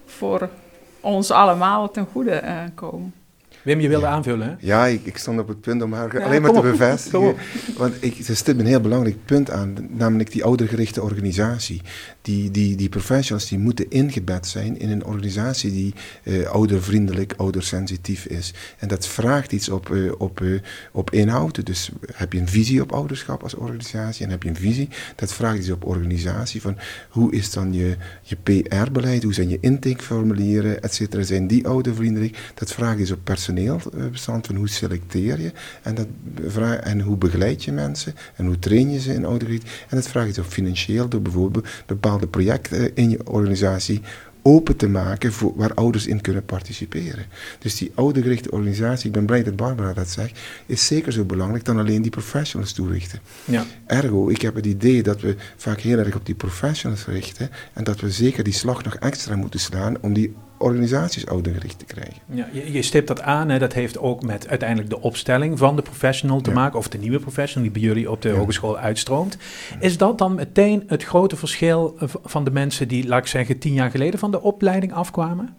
voor 0.06 0.50
ons 1.00 1.32
allemaal 1.32 1.92
ten 1.92 2.06
goede 2.12 2.44
komen. 2.76 3.14
Wim, 3.64 3.80
je 3.80 3.88
wilde 3.88 4.06
aanvullen, 4.06 4.48
hè? 4.48 4.54
Ja, 4.60 4.86
ik, 4.86 5.06
ik, 5.06 5.18
stond 5.18 5.40
op 5.40 5.48
het 5.48 5.62
punt 5.62 5.82
om 5.82 5.94
haar 5.94 6.24
alleen 6.24 6.42
maar 6.42 6.52
te 6.52 6.62
bevestigen. 6.62 7.36
Want 7.78 7.96
ik, 8.00 8.16
ze 8.24 8.36
stipt 8.36 8.60
een 8.60 8.66
heel 8.66 8.82
belangrijk 8.82 9.26
punt 9.26 9.52
aan, 9.52 9.76
namelijk 9.90 10.32
die 10.32 10.44
oudergerichte 10.44 11.02
organisatie. 11.02 11.82
Die, 12.22 12.52
die, 12.52 12.76
die 12.76 12.90
professionals 12.90 13.50
die 13.50 13.60
moeten 13.60 13.90
ingebed 13.90 14.48
zijn 14.48 14.80
in 14.80 14.90
een 14.90 15.06
organisatie 15.06 15.72
die 15.72 15.94
uh, 16.24 16.48
oudervriendelijk, 16.48 17.34
oudersensitief 17.38 18.26
is. 18.26 18.54
En 18.78 18.88
dat 18.88 19.08
vraagt 19.08 19.52
iets 19.52 19.70
op, 19.70 19.90
uh, 19.90 20.12
op, 20.18 20.40
uh, 20.40 20.60
op 20.92 21.12
inhoud. 21.12 21.66
Dus 21.66 21.92
heb 22.14 22.34
je 22.34 22.40
een 22.40 22.48
visie 22.48 22.82
op 22.82 22.92
ouderschap 22.92 23.44
als 23.44 23.56
organisatie 23.56 24.26
en 24.26 24.32
heb 24.32 24.44
je 24.44 24.50
een 24.50 24.56
visie, 24.56 24.90
dat 25.16 25.34
vraagt 25.34 25.58
iets 25.58 25.70
op 25.70 25.86
organisatie. 25.86 26.62
Van 26.62 26.78
hoe 27.10 27.32
is 27.32 27.52
dan 27.52 27.74
je, 27.74 27.96
je 28.22 28.36
PR-beleid, 28.44 29.24
hoe 29.24 29.34
zijn 29.34 29.50
je 29.50 29.58
intakeformulieren, 29.62 30.82
et 30.82 30.94
cetera. 30.94 31.24
Zijn 31.24 31.48
die 31.48 31.68
oudervriendelijk? 31.68 32.52
Dat 32.54 32.74
vraagt 32.74 33.00
iets 33.00 33.12
op 33.12 33.20
personeel 33.24 33.52
personeelbestand 33.54 34.46
van 34.46 34.56
hoe 34.56 34.70
selecteer 34.70 35.42
je 35.42 35.52
en, 35.82 35.96
dat 35.96 36.08
vraag, 36.48 36.78
en 36.80 37.02
hoe 37.02 37.18
begeleid 37.18 37.64
je 37.64 37.72
mensen 37.72 38.16
en 38.36 38.46
hoe 38.46 38.60
train 38.60 38.92
je 38.92 39.00
ze 39.00 39.14
in 39.14 39.26
oudergebied. 39.26 39.64
En 39.64 39.98
dat 39.98 40.08
vraagt 40.08 40.36
je 40.36 40.42
op 40.42 40.48
financieel 40.48 41.08
door 41.08 41.22
bijvoorbeeld 41.22 41.68
bepaalde 41.86 42.28
projecten 42.28 42.96
in 42.96 43.10
je 43.10 43.28
organisatie 43.28 44.02
open 44.46 44.76
te 44.76 44.88
maken 44.88 45.34
voor, 45.34 45.54
waar 45.56 45.74
ouders 45.74 46.08
in 46.08 46.22
kunnen 46.22 46.46
participeren. 46.46 47.26
Dus 47.60 47.78
die 47.78 47.92
oudergerichte 47.96 48.52
organisatie, 48.52 49.06
ik 49.08 49.12
ben 49.12 49.26
blij 49.26 49.44
dat 49.44 49.56
Barbara 49.56 49.94
dat 49.94 50.10
zegt, 50.10 50.40
is 50.66 50.86
zeker 50.86 51.12
zo 51.12 51.24
belangrijk 51.24 51.66
dan 51.66 51.80
alleen 51.80 52.02
die 52.02 52.12
professionals 52.12 52.74
toerichten. 52.74 53.20
Ja. 53.46 53.66
Ergo, 53.86 54.30
ik 54.30 54.42
heb 54.42 54.56
het 54.56 54.66
idee 54.66 55.04
dat 55.04 55.22
we 55.22 55.36
vaak 55.58 55.80
heel 55.80 55.98
erg 55.98 56.16
op 56.16 56.26
die 56.26 56.36
professionals 56.36 57.06
richten 57.06 57.50
en 57.74 57.84
dat 57.84 58.00
we 58.00 58.12
zeker 58.12 58.44
die 58.44 58.54
slag 58.54 58.84
nog 58.84 58.96
extra 58.96 59.36
moeten 59.36 59.60
slaan 59.60 59.98
om 60.02 60.14
die 60.14 60.34
organisaties 60.58 61.28
oudergericht 61.28 61.80
te 61.80 61.86
krijgen. 61.86 62.22
Ja, 62.26 62.48
je, 62.52 62.72
je 62.72 62.82
stipt 62.82 63.08
dat 63.08 63.22
aan, 63.22 63.50
hè, 63.50 63.60
dat 63.60 63.74
heeft 63.74 63.98
ook 63.98 64.24
met 64.24 64.48
uiteindelijk 64.48 64.90
de 64.90 65.02
opstelling 65.02 65.58
van 65.58 65.76
de 65.76 65.82
professional 65.82 66.42
te 66.42 66.50
ja. 66.50 66.56
maken, 66.56 66.80
of 66.80 66.88
de 66.88 66.98
nieuwe 66.98 67.20
professional 67.20 67.72
die 67.72 67.82
bij 67.82 67.90
jullie 67.90 68.12
op 68.12 68.22
de 68.22 68.30
ja. 68.30 68.36
hogeschool 68.36 68.78
uitstroomt. 68.78 69.38
Is 69.80 69.98
dat 69.98 70.18
dan 70.18 70.36
meteen 70.36 70.84
het 70.88 71.04
grote 71.04 71.36
verschil 71.36 71.96
van 72.24 72.44
de 72.44 72.52
mensen 72.52 72.88
die, 72.88 73.08
laat 73.08 73.20
ik 73.20 73.28
zeggen, 73.28 73.60
tien 73.60 73.74
jaar 73.74 73.92
geleden 73.92 74.20
van 74.20 74.32
de 74.32 74.42
opleiding 74.42 74.94
afkwamen? 74.94 75.56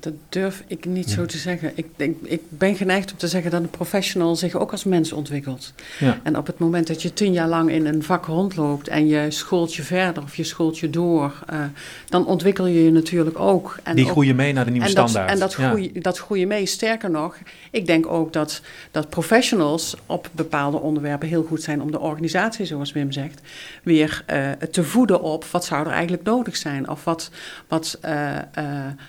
Dat 0.00 0.12
durf 0.28 0.64
ik 0.66 0.84
niet 0.84 1.08
ja. 1.08 1.14
zo 1.14 1.26
te 1.26 1.38
zeggen. 1.38 1.72
Ik, 1.74 1.86
denk, 1.96 2.16
ik 2.22 2.40
ben 2.48 2.76
geneigd 2.76 3.12
om 3.12 3.18
te 3.18 3.28
zeggen 3.28 3.50
dat 3.50 3.62
een 3.62 3.70
professional 3.70 4.36
zich 4.36 4.54
ook 4.54 4.70
als 4.70 4.84
mens 4.84 5.12
ontwikkelt. 5.12 5.72
Ja. 5.98 6.20
En 6.22 6.36
op 6.36 6.46
het 6.46 6.58
moment 6.58 6.86
dat 6.86 7.02
je 7.02 7.12
tien 7.12 7.32
jaar 7.32 7.48
lang 7.48 7.70
in 7.70 7.86
een 7.86 8.02
vak 8.02 8.26
rondloopt 8.26 8.88
en 8.88 9.06
je 9.06 9.30
schoolt 9.30 9.74
je 9.74 9.82
verder 9.82 10.22
of 10.22 10.36
je 10.36 10.44
schoolt 10.44 10.78
je 10.78 10.90
door, 10.90 11.44
uh, 11.52 11.64
dan 12.08 12.26
ontwikkel 12.26 12.66
je 12.66 12.84
je 12.84 12.90
natuurlijk 12.92 13.38
ook. 13.38 13.78
En 13.82 13.96
Die 13.96 14.06
groeien 14.06 14.36
mee 14.36 14.52
naar 14.52 14.64
de 14.64 14.70
nieuwe 14.70 14.86
en 14.86 14.92
standaard. 14.92 15.28
Dat, 15.28 15.34
en 15.34 15.40
dat, 15.40 15.54
groei, 15.54 15.90
ja. 15.94 16.00
dat 16.00 16.18
groeien 16.18 16.48
mee. 16.48 16.66
Sterker 16.66 17.10
nog, 17.10 17.36
ik 17.70 17.86
denk 17.86 18.06
ook 18.06 18.32
dat, 18.32 18.60
dat 18.90 19.08
professionals 19.08 19.96
op 20.06 20.28
bepaalde 20.32 20.80
onderwerpen 20.80 21.28
heel 21.28 21.44
goed 21.44 21.62
zijn 21.62 21.82
om 21.82 21.90
de 21.90 22.00
organisatie, 22.00 22.66
zoals 22.66 22.92
Wim 22.92 23.12
zegt, 23.12 23.40
weer 23.82 24.24
uh, 24.30 24.50
te 24.50 24.84
voeden 24.84 25.22
op 25.22 25.44
wat 25.44 25.64
zou 25.64 25.86
er 25.86 25.92
eigenlijk 25.92 26.22
nodig 26.22 26.56
zijn. 26.56 26.88
Of 26.88 27.04
wat, 27.04 27.30
wat, 27.68 27.98
uh, 28.04 28.36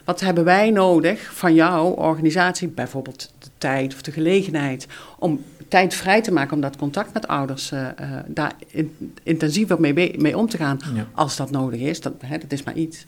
wat 0.03 0.19
hebben 0.19 0.43
wij 0.43 0.70
nodig 0.71 1.33
van 1.33 1.53
jouw 1.53 1.85
organisatie, 1.85 2.67
bijvoorbeeld 2.67 3.33
de 3.39 3.49
tijd 3.57 3.93
of 3.93 4.01
de 4.01 4.11
gelegenheid, 4.11 4.87
om 5.19 5.43
tijd 5.71 5.93
vrij 5.93 6.21
te 6.21 6.31
maken 6.31 6.53
om 6.53 6.61
dat 6.61 6.75
contact 6.75 7.13
met 7.13 7.27
ouders 7.27 7.71
uh, 7.71 7.79
uh, 7.79 8.17
daar 8.27 8.53
in, 8.67 9.15
intensiever 9.23 9.79
mee, 9.79 10.19
mee 10.19 10.37
om 10.37 10.49
te 10.49 10.57
gaan, 10.57 10.79
ja. 10.93 11.07
als 11.13 11.35
dat 11.35 11.51
nodig 11.51 11.79
is. 11.79 12.01
Dat, 12.01 12.13
hè, 12.25 12.37
dat 12.37 12.51
is 12.51 12.63
maar 12.63 12.75
iets. 12.75 13.05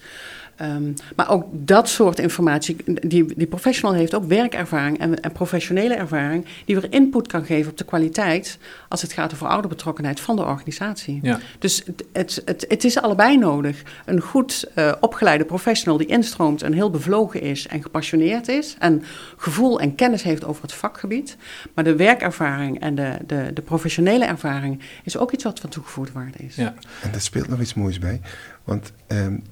Um, 0.62 0.94
maar 1.16 1.30
ook 1.30 1.46
dat 1.52 1.90
soort 1.90 2.20
informatie, 2.20 2.76
die, 2.86 3.34
die 3.36 3.48
professional 3.48 3.94
heeft 3.96 4.16
ook 4.16 4.26
werkervaring 4.26 5.00
en, 5.00 5.22
en, 5.22 5.32
professionele 5.32 5.94
ervaring, 5.94 6.46
die 6.66 6.80
weer 6.80 6.92
input 6.94 7.28
kan 7.28 7.46
geven 7.46 7.72
op 7.72 7.78
de 7.78 7.86
kwaliteit 7.86 8.58
als 8.90 9.02
het 9.02 9.14
gaat 9.14 9.34
over 9.34 9.48
ouderbetrokkenheid 9.48 10.20
van 10.20 10.36
de 10.36 10.44
organisatie. 10.44 11.20
Ja. 11.22 11.40
Dus 11.60 11.84
het, 11.86 12.04
het, 12.12 12.42
het, 12.46 12.66
het, 12.68 12.84
is 12.84 13.02
allebei 13.02 13.38
nodig. 13.38 13.84
Een 14.06 14.22
goed 14.22 14.66
uh, 14.76 14.92
opgeleide 15.00 15.46
professional 15.46 15.98
die 15.98 16.08
instroomt 16.08 16.62
en 16.62 16.74
heel 16.74 16.90
bevlogen 16.90 17.42
is 17.42 17.68
en 17.68 17.82
gepassioneerd 17.82 18.48
is 18.48 18.76
en 18.80 19.04
gevoel 19.38 19.80
en 19.80 19.96
kennis 19.96 20.24
heeft 20.24 20.46
over 20.46 20.62
het 20.62 20.74
vakgebied. 20.74 21.38
Maar 21.74 21.84
de 21.84 21.96
werkervaring 21.96 22.80
en 22.80 22.96
de, 22.96 23.18
de, 23.28 23.52
de 23.54 23.62
professionele 23.62 24.26
ervaring 24.26 24.82
is 25.04 25.18
ook 25.18 25.32
iets 25.32 25.44
wat 25.44 25.60
van 25.60 25.70
toegevoegde 25.70 26.14
waarde 26.14 26.38
is. 26.38 26.56
Ja. 26.56 26.74
En 27.02 27.12
daar 27.12 27.22
speelt 27.22 27.48
nog 27.48 27.60
iets 27.60 27.74
moois 27.74 28.00
bij, 28.00 28.22
want 28.64 28.92
um, 29.08 29.44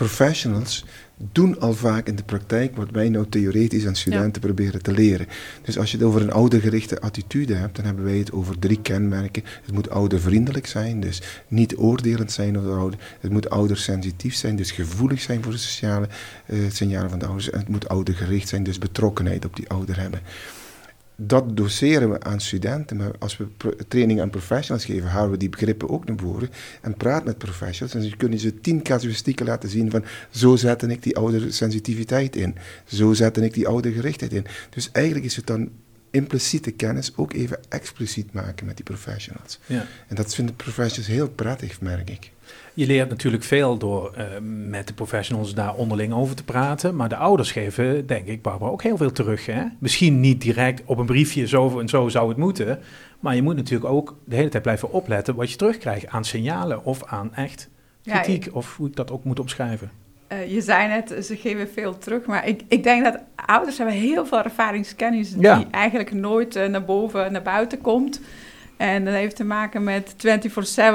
professionals 0.00 0.84
doen 1.32 1.60
al 1.60 1.72
vaak 1.72 2.06
in 2.06 2.16
de 2.16 2.22
praktijk 2.22 2.76
wat 2.76 2.90
wij 2.90 3.08
nou 3.08 3.26
theoretisch 3.28 3.86
aan 3.86 3.96
studenten 3.96 4.40
ja. 4.42 4.46
proberen 4.46 4.82
te 4.82 4.92
leren. 4.92 5.26
Dus 5.62 5.78
als 5.78 5.90
je 5.90 5.96
het 5.96 6.06
over 6.06 6.20
een 6.20 6.32
oudergerichte 6.32 7.00
attitude 7.00 7.54
hebt, 7.54 7.76
dan 7.76 7.84
hebben 7.84 8.04
wij 8.04 8.16
het 8.16 8.32
over 8.32 8.58
drie 8.58 8.80
kenmerken. 8.82 9.42
Het 9.64 9.74
moet 9.74 9.90
oudervriendelijk 9.90 10.66
zijn, 10.66 11.00
dus 11.00 11.22
niet 11.48 11.76
oordelend 11.76 12.32
zijn 12.32 12.58
over 12.58 12.76
ouder. 12.78 12.98
Het 13.20 13.30
moet 13.30 13.50
oudersensitief 13.50 14.34
zijn, 14.34 14.56
dus 14.56 14.70
gevoelig 14.70 15.20
zijn 15.20 15.42
voor 15.42 15.52
de 15.52 15.58
sociale 15.58 16.08
uh, 16.46 16.70
signalen 16.70 17.10
van 17.10 17.18
de 17.18 17.26
ouders. 17.26 17.50
En 17.50 17.58
het 17.58 17.68
moet 17.68 17.88
oudergericht 17.88 18.48
zijn, 18.48 18.62
dus 18.62 18.78
betrokkenheid 18.78 19.44
op 19.44 19.56
die 19.56 19.68
ouder 19.68 20.00
hebben 20.00 20.20
dat 21.22 21.56
doseren 21.56 22.10
we 22.10 22.20
aan 22.20 22.40
studenten, 22.40 22.96
maar 22.96 23.10
als 23.18 23.36
we 23.36 23.46
training 23.88 24.20
aan 24.20 24.30
professionals 24.30 24.84
geven, 24.84 25.08
halen 25.08 25.30
we 25.30 25.36
die 25.36 25.48
begrippen 25.48 25.88
ook 25.88 26.04
naar 26.04 26.16
voren 26.18 26.50
en 26.80 26.94
praat 26.94 27.24
met 27.24 27.38
professionals. 27.38 27.94
En 27.94 28.00
dan 28.00 28.16
kunnen 28.16 28.38
ze 28.38 28.60
tien 28.60 28.82
casuïstieken 28.82 29.46
laten 29.46 29.68
zien 29.68 29.90
van 29.90 30.04
zo 30.30 30.56
zette 30.56 30.86
ik 30.86 31.02
die 31.02 31.16
oude 31.16 31.52
sensitiviteit 31.52 32.36
in, 32.36 32.54
zo 32.84 33.12
zette 33.12 33.44
ik 33.44 33.54
die 33.54 33.68
oude 33.68 33.92
gerichtheid 33.92 34.32
in. 34.32 34.46
Dus 34.70 34.90
eigenlijk 34.92 35.26
is 35.26 35.36
het 35.36 35.46
dan 35.46 35.70
impliciete 36.10 36.70
kennis 36.70 37.12
ook 37.16 37.32
even 37.32 37.58
expliciet 37.68 38.32
maken 38.32 38.66
met 38.66 38.76
die 38.76 38.84
professionals. 38.84 39.58
Ja. 39.66 39.86
En 40.08 40.16
dat 40.16 40.34
vinden 40.34 40.56
professionals 40.56 41.12
heel 41.12 41.28
prettig, 41.28 41.80
merk 41.80 42.10
ik. 42.10 42.30
Je 42.74 42.86
leert 42.86 43.08
natuurlijk 43.08 43.44
veel 43.44 43.76
door 43.76 44.14
uh, 44.18 44.24
met 44.68 44.86
de 44.86 44.94
professionals 44.94 45.54
daar 45.54 45.74
onderling 45.74 46.12
over 46.12 46.36
te 46.36 46.44
praten. 46.44 46.96
Maar 46.96 47.08
de 47.08 47.16
ouders 47.16 47.52
geven, 47.52 48.06
denk 48.06 48.26
ik, 48.26 48.42
Barbara, 48.42 48.70
ook 48.70 48.82
heel 48.82 48.96
veel 48.96 49.12
terug. 49.12 49.46
Hè? 49.46 49.62
Misschien 49.78 50.20
niet 50.20 50.40
direct 50.40 50.82
op 50.84 50.98
een 50.98 51.06
briefje 51.06 51.46
zo 51.46 51.80
en 51.80 51.88
zo 51.88 52.08
zou 52.08 52.28
het 52.28 52.36
moeten. 52.36 52.78
Maar 53.20 53.34
je 53.34 53.42
moet 53.42 53.56
natuurlijk 53.56 53.90
ook 53.90 54.16
de 54.24 54.36
hele 54.36 54.48
tijd 54.48 54.62
blijven 54.62 54.92
opletten 54.92 55.34
wat 55.34 55.50
je 55.50 55.56
terugkrijgt 55.56 56.06
aan 56.06 56.24
signalen 56.24 56.84
of 56.84 57.04
aan 57.04 57.34
echt 57.34 57.68
kritiek 58.04 58.48
of 58.52 58.76
hoe 58.76 58.88
ik 58.88 58.96
dat 58.96 59.10
ook 59.10 59.24
moet 59.24 59.40
omschrijven? 59.40 59.90
Uh, 60.32 60.52
je 60.52 60.60
zei 60.60 60.88
net, 60.88 61.24
ze 61.24 61.36
geven 61.36 61.68
veel 61.68 61.98
terug, 61.98 62.26
maar 62.26 62.46
ik, 62.48 62.62
ik 62.68 62.82
denk 62.82 63.04
dat 63.04 63.18
ouders 63.46 63.76
hebben 63.76 63.94
heel 63.96 64.26
veel 64.26 64.42
ervaringskennis 64.42 65.34
Ja. 65.38 65.56
die 65.56 65.66
eigenlijk 65.70 66.12
nooit 66.12 66.56
eh, 66.56 66.68
naar 66.68 66.84
boven, 66.84 67.32
naar 67.32 67.42
buiten 67.42 67.80
komt. 67.80 68.20
En 68.80 69.04
dat 69.04 69.14
heeft 69.14 69.36
te 69.36 69.44
maken 69.44 69.84
met 69.84 70.14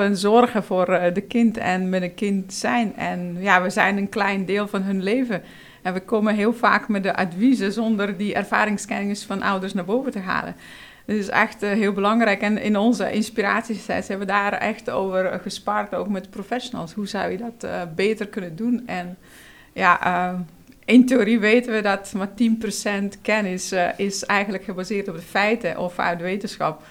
24-7 0.10 0.12
zorgen 0.12 0.64
voor 0.64 0.88
eh, 0.88 1.14
de 1.14 1.22
kind 1.22 1.58
en 1.58 1.90
met 1.90 2.02
een 2.02 2.14
kind 2.14 2.54
zijn. 2.54 2.96
En 2.96 3.36
ja, 3.40 3.62
we 3.62 3.70
zijn 3.70 3.98
een 3.98 4.10
klein 4.10 4.46
deel 4.46 4.68
van 4.68 4.82
hun 4.82 5.04
leven. 5.04 5.44
En 5.82 5.94
we 5.94 6.00
komen 6.00 6.36
heel 6.36 6.54
vaak 6.54 6.88
met 6.88 7.04
de 7.04 7.16
adviezen 7.16 7.72
zonder 7.72 8.18
die 8.18 8.34
ervaringskennis 8.34 9.24
van 9.24 9.42
ouders 9.42 9.74
naar 9.74 9.86
boven 9.86 10.12
te 10.12 10.20
halen. 10.20 10.56
Dat 11.06 11.16
is 11.16 11.30
echt 11.30 11.64
eh, 11.64 11.70
heel 11.70 11.94
belangrijk. 11.94 12.42
En 12.42 12.58
in 12.58 12.78
onze 12.78 13.12
inspiratiesessies 13.12 14.08
hebben 14.08 14.28
we 14.28 14.34
daar 14.34 14.54
echt 14.54 14.90
over 14.90 15.26
eh, 15.26 15.40
gespart, 15.42 15.96
ook 15.96 16.10
met 16.10 16.30
professionals. 16.30 16.94
Hoe 16.94 17.08
zou 17.08 17.32
je 17.32 17.38
dat 17.38 17.68
beter 17.96 18.28
kunnen 18.28 18.56
doen? 18.56 18.84
En 18.86 19.18
ja, 19.74 20.46
in 20.86 21.06
theorie 21.06 21.40
weten 21.40 21.74
we 21.74 21.82
dat 21.82 22.14
maar 22.16 22.30
10% 23.16 23.22
kennis 23.22 23.74
is 23.98 24.26
eigenlijk 24.26 24.64
gebaseerd 24.64 25.08
op 25.08 25.16
de 25.16 25.22
feiten 25.22 25.78
of 25.78 26.00
uit 26.00 26.22
wetenschap. 26.22 26.82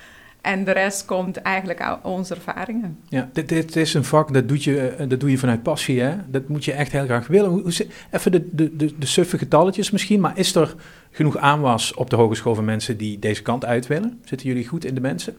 En 0.45 0.65
de 0.65 0.71
rest 0.71 1.05
komt 1.05 1.37
eigenlijk 1.37 1.81
uit 1.81 1.99
onze 2.03 2.35
ervaringen. 2.35 2.99
Ja, 3.09 3.29
dit, 3.33 3.49
dit 3.49 3.77
is 3.77 3.95
een 3.95 4.05
vak, 4.05 4.33
dat, 4.33 4.49
doet 4.49 4.65
je, 4.65 4.89
eh, 4.89 5.09
dat 5.09 5.21
doe 5.21 5.31
je 5.31 5.39
vanuit 5.39 5.63
passie, 5.63 6.01
hè? 6.01 6.17
Dat 6.27 6.49
moet 6.49 6.65
je 6.65 6.73
echt 6.73 6.93
heel 6.93 7.05
graag 7.05 7.27
willen. 7.27 7.51
Hoe, 7.51 7.63
hoe 7.63 7.73
zit- 7.73 7.93
even 8.11 8.33
de, 8.33 8.49
de, 8.53 8.77
de, 8.77 8.99
de 8.99 9.07
suffe 9.07 9.39
getalletjes 9.39 9.91
misschien, 9.91 10.21
maar 10.21 10.39
is 10.39 10.55
er 10.55 10.75
genoeg 11.11 11.37
aanwas 11.37 11.95
op 11.95 12.11
de 12.11 12.17
hogeschool 12.17 12.55
van 12.55 12.65
mensen 12.65 12.97
die 12.97 13.19
deze 13.19 13.43
kant 13.43 13.65
uit 13.65 13.87
willen? 13.87 14.19
Zitten 14.25 14.49
jullie 14.49 14.67
goed 14.67 14.85
in 14.85 14.95
de 14.95 15.01
mensen? 15.01 15.35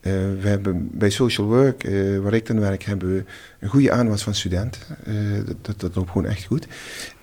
Eh, 0.00 0.12
we 0.40 0.48
hebben 0.48 0.88
bij 0.92 1.10
Social 1.10 1.46
Work, 1.46 1.84
eh, 1.84 2.18
waar 2.18 2.34
ik 2.34 2.46
dan 2.46 2.60
werk, 2.60 2.82
hebben 2.84 3.14
we 3.14 3.24
een 3.60 3.68
goede 3.68 3.92
aanwas 3.92 4.22
van 4.22 4.34
studenten. 4.34 4.80
Eh, 5.04 5.14
dat, 5.46 5.56
dat, 5.60 5.80
dat 5.80 5.94
loopt 5.94 6.10
gewoon 6.10 6.26
echt 6.26 6.44
goed. 6.44 6.66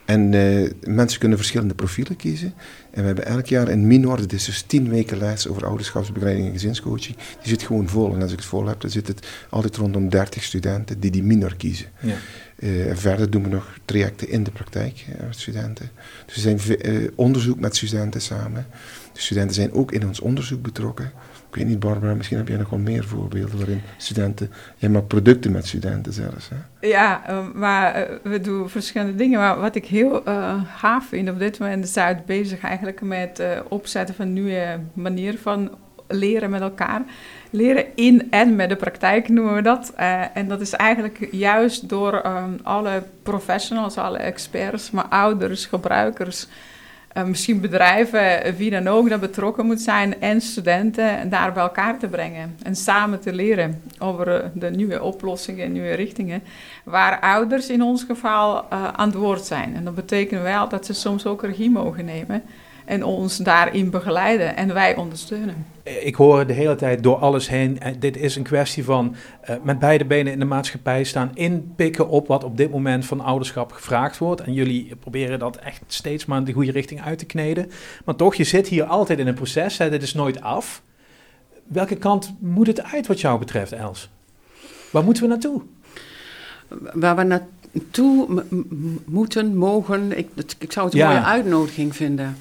En 0.05 0.33
eh, 0.33 0.71
mensen 0.83 1.19
kunnen 1.19 1.37
verschillende 1.37 1.73
profielen 1.73 2.15
kiezen. 2.15 2.53
En 2.91 3.01
we 3.01 3.07
hebben 3.07 3.25
elk 3.25 3.45
jaar 3.45 3.67
een 3.67 3.87
minor, 3.87 4.17
dat 4.17 4.31
is 4.31 4.45
dus 4.45 4.61
tien 4.61 4.89
weken 4.89 5.17
les 5.17 5.47
over 5.47 5.65
ouderschapsbegeleiding 5.65 6.47
en 6.47 6.53
gezinscoaching. 6.53 7.15
Die 7.15 7.47
zit 7.47 7.63
gewoon 7.63 7.89
vol. 7.89 8.13
En 8.13 8.21
als 8.21 8.31
ik 8.31 8.37
het 8.37 8.47
vol 8.47 8.65
heb, 8.65 8.81
dan 8.81 8.89
zit 8.89 9.07
het 9.07 9.27
altijd 9.49 9.75
rondom 9.75 10.09
30 10.09 10.43
studenten 10.43 10.99
die 10.99 11.11
die 11.11 11.23
minor 11.23 11.55
kiezen. 11.55 11.85
Ja. 11.99 12.15
Eh, 12.55 12.69
verder 12.93 13.29
doen 13.29 13.43
we 13.43 13.49
nog 13.49 13.77
trajecten 13.85 14.29
in 14.29 14.43
de 14.43 14.51
praktijk 14.51 15.05
eh, 15.07 15.25
met 15.27 15.39
studenten. 15.39 15.91
Dus 16.25 16.45
er 16.45 16.59
zijn 16.59 17.11
onderzoek 17.15 17.59
met 17.59 17.75
studenten 17.75 18.21
samen. 18.21 18.65
De 19.13 19.21
studenten 19.21 19.55
zijn 19.55 19.73
ook 19.73 19.91
in 19.91 20.07
ons 20.07 20.19
onderzoek 20.19 20.61
betrokken. 20.61 21.11
Ik 21.51 21.57
weet 21.57 21.67
niet, 21.67 21.79
Barbara, 21.79 22.13
misschien 22.13 22.37
heb 22.37 22.47
jij 22.47 22.57
nog 22.57 22.69
wel 22.69 22.79
meer 22.79 23.03
voorbeelden 23.03 23.57
waarin 23.57 23.81
studenten... 23.97 24.51
Jij 24.77 24.89
maakt 24.89 25.07
producten 25.07 25.51
met 25.51 25.67
studenten 25.67 26.13
zelfs, 26.13 26.49
hè? 26.49 26.87
Ja, 26.87 27.27
eh, 27.27 27.47
maar 27.53 27.93
eh, 27.93 28.15
we 28.23 28.41
doen 28.41 28.69
verschillende 28.69 29.15
dingen. 29.15 29.39
Maar 29.39 29.59
wat 29.59 29.75
ik 29.75 29.85
heel 29.85 30.25
eh 30.25 30.61
gaaf 30.75 31.07
vind, 31.07 31.29
op 31.29 31.39
dit 31.39 31.59
moment 31.59 31.83
is 31.83 31.93
Zuid 31.93 32.25
bezig 32.25 32.59
eigenlijk 32.59 33.01
met 33.01 33.39
eh 33.39 33.59
opzetten 33.69 34.15
van 34.15 34.33
nieuwe 34.33 34.79
manier 34.93 35.37
van 35.37 35.71
leren 36.07 36.49
met 36.49 36.61
elkaar. 36.61 37.01
Leren 37.49 37.85
in 37.95 38.27
en 38.29 38.55
met 38.55 38.69
de 38.69 38.75
praktijk 38.75 39.29
noemen 39.29 39.55
we 39.55 39.61
dat. 39.61 39.93
En 40.33 40.47
dat 40.47 40.61
is 40.61 40.71
eigenlijk 40.71 41.27
juist 41.31 41.89
door 41.89 42.13
ehm, 42.13 42.51
alle 42.63 43.03
professionals, 43.23 43.97
alle 43.97 44.17
experts, 44.17 44.91
maar 44.91 45.05
ouders, 45.05 45.65
gebruikers, 45.65 46.47
eh, 47.13 47.23
misschien 47.23 47.61
bedrijven, 47.61 48.43
eh, 48.43 48.53
wie 48.53 48.69
dan 48.69 48.87
ook, 48.87 49.09
dat 49.09 49.19
betrokken 49.19 49.65
moet 49.65 49.81
zijn 49.81 50.21
en 50.21 50.41
studenten 50.41 51.29
daar 51.29 51.53
bij 51.53 51.63
elkaar 51.63 51.99
te 51.99 52.07
brengen 52.07 52.55
en 52.63 52.75
samen 52.75 53.19
te 53.19 53.33
leren 53.33 53.81
over 53.99 54.35
eh, 54.35 54.49
de 54.53 54.69
nieuwe 54.69 55.01
oplossingen 55.01 55.65
en 55.65 55.71
nieuwe 55.71 55.93
richtingen, 55.93 56.43
waar 56.83 57.19
ouders 57.19 57.69
in 57.69 57.81
ons 57.81 58.03
geval 58.03 58.65
eh, 58.69 58.87
aan 58.87 59.07
het 59.07 59.17
woord 59.17 59.45
zijn. 59.45 59.75
En 59.75 59.83
dat 59.83 59.95
betekent 59.95 60.41
wel 60.41 60.69
dat 60.69 60.85
ze 60.85 60.93
soms 60.93 61.25
ook 61.25 61.41
regie 61.41 61.69
mogen 61.69 62.05
nemen 62.05 62.43
en 62.91 63.03
ons 63.03 63.37
daarin 63.37 63.89
begeleiden 63.89 64.55
en 64.55 64.73
wij 64.73 64.95
ondersteunen. 64.95 65.65
Ik 65.83 66.15
hoor 66.15 66.47
de 66.47 66.53
hele 66.53 66.75
tijd 66.75 67.03
door 67.03 67.15
alles 67.15 67.49
heen. 67.49 67.79
eh, 67.79 67.91
Dit 67.99 68.17
is 68.17 68.35
een 68.35 68.43
kwestie 68.43 68.83
van 68.83 69.15
eh, 69.41 69.55
met 69.63 69.79
beide 69.79 70.05
benen 70.05 70.33
in 70.33 70.39
de 70.39 70.45
maatschappij 70.45 71.03
staan, 71.03 71.31
inpikken 71.33 72.07
op 72.09 72.27
wat 72.27 72.43
op 72.43 72.57
dit 72.57 72.71
moment 72.71 73.05
van 73.05 73.21
ouderschap 73.21 73.71
gevraagd 73.71 74.17
wordt. 74.17 74.41
En 74.41 74.53
jullie 74.53 74.95
proberen 74.99 75.39
dat 75.39 75.55
echt 75.57 75.81
steeds 75.87 76.25
maar 76.25 76.37
in 76.37 76.43
de 76.43 76.51
goede 76.53 76.71
richting 76.71 77.01
uit 77.01 77.17
te 77.19 77.25
kneden. 77.25 77.71
Maar 78.05 78.15
toch, 78.15 78.35
je 78.35 78.43
zit 78.43 78.67
hier 78.67 78.83
altijd 78.83 79.19
in 79.19 79.27
een 79.27 79.33
proces. 79.33 79.77
Hè, 79.77 79.89
dit 79.89 80.03
is 80.03 80.13
nooit 80.13 80.41
af. 80.41 80.81
Welke 81.67 81.95
kant 81.95 82.33
moet 82.39 82.67
het 82.67 82.83
uit 82.83 83.07
wat 83.07 83.21
jou 83.21 83.39
betreft, 83.39 83.71
Els? 83.71 84.09
Waar 84.91 85.03
moeten 85.03 85.23
we 85.23 85.29
naartoe? 85.29 85.61
Waar 86.93 87.15
we 87.15 87.23
naartoe 87.23 88.43
moeten, 89.05 89.55
mogen, 89.55 90.17
ik, 90.17 90.27
ik 90.59 90.71
zou 90.71 90.85
het 90.85 90.93
een 90.95 91.01
Ja. 91.01 91.07
mooie 91.07 91.23
uitnodiging 91.23 91.95
vinden. 91.95 92.37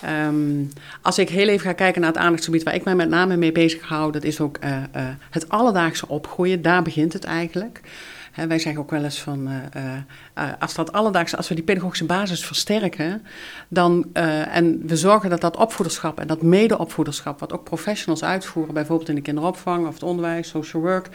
Ehm, 0.00 0.64
als 1.02 1.18
ik 1.18 1.28
heel 1.28 1.48
even 1.48 1.66
ga 1.66 1.72
kijken 1.72 2.00
naar 2.00 2.10
het 2.10 2.20
aandachtsgebied 2.20 2.62
waar 2.62 2.74
ik 2.74 2.84
mij 2.84 2.94
met 2.94 3.08
name 3.08 3.36
mee 3.36 3.52
bezig 3.52 3.82
hou, 3.82 4.12
dat 4.12 4.24
is 4.24 4.40
ook 4.40 4.56
eh, 4.56 4.76
eh, 4.76 5.04
het 5.30 5.48
alledaagse 5.48 6.08
opgroeien. 6.08 6.62
Daar 6.62 6.82
begint 6.82 7.12
het 7.12 7.24
eigenlijk. 7.24 7.80
Wij 8.48 8.58
zeggen 8.58 8.82
ook 8.82 8.90
wel 8.90 9.04
eens 9.04 9.20
van, 9.20 9.48
eh, 9.72 10.52
als 10.58 10.74
dat 10.74 10.92
alledaagse, 10.92 11.36
als 11.36 11.48
we 11.48 11.54
die 11.54 11.64
pedagogische 11.64 12.04
basis 12.04 12.44
versterken, 12.44 13.26
dan, 13.68 14.06
en 14.12 14.86
we 14.86 14.96
zorgen 14.96 15.30
dat 15.30 15.40
dat 15.40 15.56
opvoederschap 15.56 16.20
en 16.20 16.26
dat 16.26 16.42
mede-opvoederschap, 16.42 17.40
wat 17.40 17.52
ook 17.52 17.64
professionals 17.64 18.24
uitvoeren, 18.24 18.74
bijvoorbeeld 18.74 19.08
in 19.08 19.14
de 19.14 19.20
kinderopvang 19.20 19.86
of 19.86 19.94
het 19.94 20.02
onderwijs, 20.02 20.48
social 20.48 20.82
work, 20.82 21.08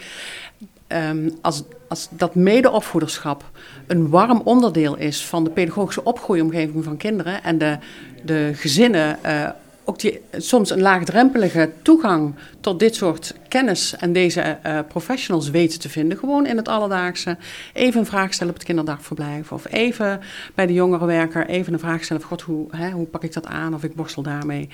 Ehm, 0.92 1.30
als, 1.42 1.64
als 1.88 2.08
dat 2.10 2.36
mede-opvoederschap 2.36 3.44
een 3.88 4.10
warm 4.10 4.42
onderdeel 4.44 4.98
is 4.98 5.26
van 5.26 5.44
de 5.44 5.50
pedagogische 5.50 6.04
opgroeomgeving 6.04 6.84
van 6.84 6.98
kinderen 6.98 7.44
en 7.44 7.58
de, 7.58 7.78
de 8.24 8.52
gezinnen 8.54 9.24
eh, 9.24 9.50
ook 9.84 10.00
die, 10.00 10.22
soms 10.32 10.70
een 10.70 10.82
laagdrempelige 10.82 11.72
toegang 11.82 12.36
tot 12.60 12.80
dit 12.80 12.96
soort 12.96 13.36
kennis 13.48 13.96
en 13.96 14.14
deze 14.14 14.42
eh, 14.42 14.80
professionals 14.88 15.50
weten 15.50 15.80
te 15.80 15.90
vinden, 15.90 16.18
gewoon 16.18 16.46
in 16.46 16.58
het 16.58 16.68
alledaagse, 16.68 17.38
even 17.74 18.00
een 18.00 18.06
vraag 18.06 18.34
stellen 18.34 18.54
op 18.54 18.58
het 18.58 18.68
kinderdagverblijf 18.68 19.52
of 19.52 19.72
even 19.72 20.20
bij 20.56 20.66
de 20.66 20.74
jongerenwerker 20.74 21.48
even 21.48 21.74
een 21.74 21.80
vraag 21.80 22.04
stellen 22.04 22.22
van 22.22 22.32
god, 22.32 22.42
hoe, 22.42 22.68
hè, 22.72 22.92
hoe 22.92 23.06
pak 23.06 23.24
ik 23.24 23.34
dat 23.34 23.46
aan 23.46 23.74
of 23.74 23.84
ik 23.84 23.96
borstel 23.96 24.24
daarmee 24.24 24.70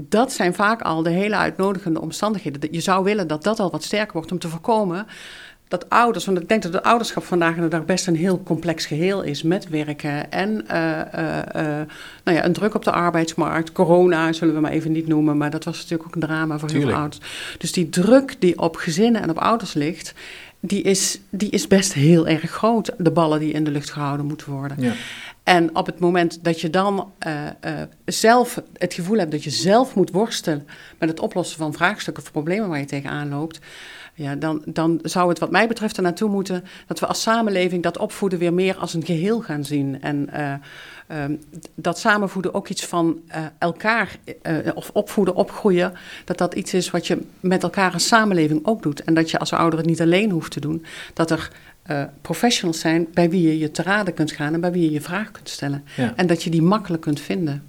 dat 0.00 0.32
zijn 0.32 0.54
vaak 0.54 0.82
al 0.82 1.02
de 1.02 1.10
hele 1.10 1.36
uitnodigende 1.36 2.00
omstandigheden. 2.00 2.68
Je 2.70 2.80
zou 2.80 3.04
willen 3.04 3.26
dat 3.26 3.42
dat 3.42 3.60
al 3.60 3.70
wat 3.70 3.84
sterker 3.84 4.12
wordt 4.12 4.32
om 4.32 4.38
te 4.38 4.48
voorkomen 4.48 5.06
dat 5.68 5.90
ouders, 5.90 6.24
want 6.24 6.40
ik 6.40 6.48
denk 6.48 6.62
dat 6.62 6.72
het 6.72 6.82
ouderschap 6.82 7.24
vandaag 7.24 7.56
de 7.56 7.68
dag 7.68 7.84
best 7.84 8.06
een 8.06 8.16
heel 8.16 8.42
complex 8.42 8.86
geheel 8.86 9.22
is 9.22 9.42
met 9.42 9.68
werken 9.68 10.30
en 10.30 10.68
eh, 10.68 11.00
eh, 11.00 11.38
eh, 11.38 11.86
nou 12.24 12.36
ja, 12.36 12.44
een 12.44 12.52
druk 12.52 12.74
op 12.74 12.84
de 12.84 12.92
arbeidsmarkt. 12.92 13.72
Corona 13.72 14.32
zullen 14.32 14.54
we 14.54 14.60
maar 14.60 14.70
even 14.70 14.92
niet 14.92 15.06
noemen, 15.06 15.36
maar 15.36 15.50
dat 15.50 15.64
was 15.64 15.76
natuurlijk 15.76 16.08
ook 16.08 16.14
een 16.14 16.20
drama 16.20 16.58
voor 16.58 16.70
heel 16.70 16.80
veel 16.80 16.92
ouders. 16.92 17.20
Dus 17.58 17.72
die 17.72 17.88
druk 17.88 18.36
die 18.38 18.58
op 18.58 18.76
gezinnen 18.76 19.22
en 19.22 19.30
op 19.30 19.38
ouders 19.38 19.72
ligt, 19.72 20.14
die 20.60 20.82
is, 20.82 21.20
die 21.30 21.50
is 21.50 21.66
best 21.66 21.92
heel 21.92 22.26
erg 22.26 22.50
groot. 22.50 22.92
De 22.98 23.10
ballen 23.10 23.40
die 23.40 23.52
in 23.52 23.64
de 23.64 23.70
lucht 23.70 23.90
gehouden 23.90 24.26
moeten 24.26 24.50
worden. 24.50 24.76
Ja. 24.80 24.92
En 25.48 25.76
op 25.76 25.86
het 25.86 25.98
moment 25.98 26.44
dat 26.44 26.60
je 26.60 26.70
dan 26.70 27.12
eh, 27.18 27.46
eh, 27.46 27.52
zelf 28.04 28.62
het 28.72 28.94
gevoel 28.94 29.18
hebt 29.18 29.30
dat 29.30 29.44
je 29.44 29.50
zelf 29.50 29.94
moet 29.94 30.10
worstelen 30.10 30.66
met 30.98 31.08
het 31.08 31.20
oplossen 31.20 31.58
van 31.58 31.72
vraagstukken 31.72 32.22
of 32.22 32.32
problemen 32.32 32.68
waar 32.68 32.78
je 32.78 32.84
tegenaan 32.84 33.28
loopt, 33.28 33.60
ja, 34.14 34.34
dan, 34.34 34.62
dan 34.64 34.98
zou 35.02 35.28
het 35.28 35.38
wat 35.38 35.50
mij 35.50 35.68
betreft 35.68 35.96
er 35.96 36.02
naartoe 36.02 36.30
moeten 36.30 36.64
dat 36.86 37.00
we 37.00 37.06
als 37.06 37.22
samenleving 37.22 37.82
dat 37.82 37.98
opvoeden 37.98 38.38
weer 38.38 38.54
meer 38.54 38.76
als 38.76 38.94
een 38.94 39.04
geheel 39.04 39.40
gaan 39.40 39.64
zien. 39.64 40.02
En 40.02 40.28
eh, 40.32 40.52
ehm, 41.06 41.34
dat 41.74 41.98
samenvoeden 41.98 42.54
ook 42.54 42.68
iets 42.68 42.84
van 42.86 43.20
elkaar, 43.58 44.16
of 44.74 44.90
opvoeden, 44.92 45.34
opgroeien, 45.34 45.92
dat 46.24 46.38
dat 46.38 46.54
iets 46.54 46.74
is 46.74 46.90
wat 46.90 47.06
je 47.06 47.22
met 47.40 47.62
elkaar 47.62 47.92
als 47.92 48.06
samenleving 48.06 48.66
ook 48.66 48.82
doet. 48.82 49.04
En 49.04 49.14
dat 49.14 49.30
je 49.30 49.38
als 49.38 49.52
ouder 49.52 49.78
het 49.78 49.88
niet 49.88 50.00
alleen 50.00 50.30
hoeft 50.30 50.52
te 50.52 50.60
doen, 50.60 50.84
dat 51.14 51.30
er 51.30 51.50
eh, 51.88 52.02
professionals 52.22 52.80
zijn 52.80 53.06
bij 53.14 53.30
wie 53.30 53.42
je 53.42 53.58
je 53.58 53.70
te 53.70 53.82
raden 53.82 54.14
kunt 54.14 54.32
gaan 54.32 54.54
en 54.54 54.60
bij 54.60 54.72
wie 54.72 54.82
je 54.84 54.90
je 54.90 55.00
vraag 55.00 55.30
kunt 55.30 55.48
stellen. 55.48 55.84
Ja. 55.96 56.12
En 56.16 56.26
dat 56.26 56.42
je 56.42 56.50
die 56.50 56.62
makkelijk 56.62 57.02
kunt 57.02 57.20
vinden. 57.20 57.62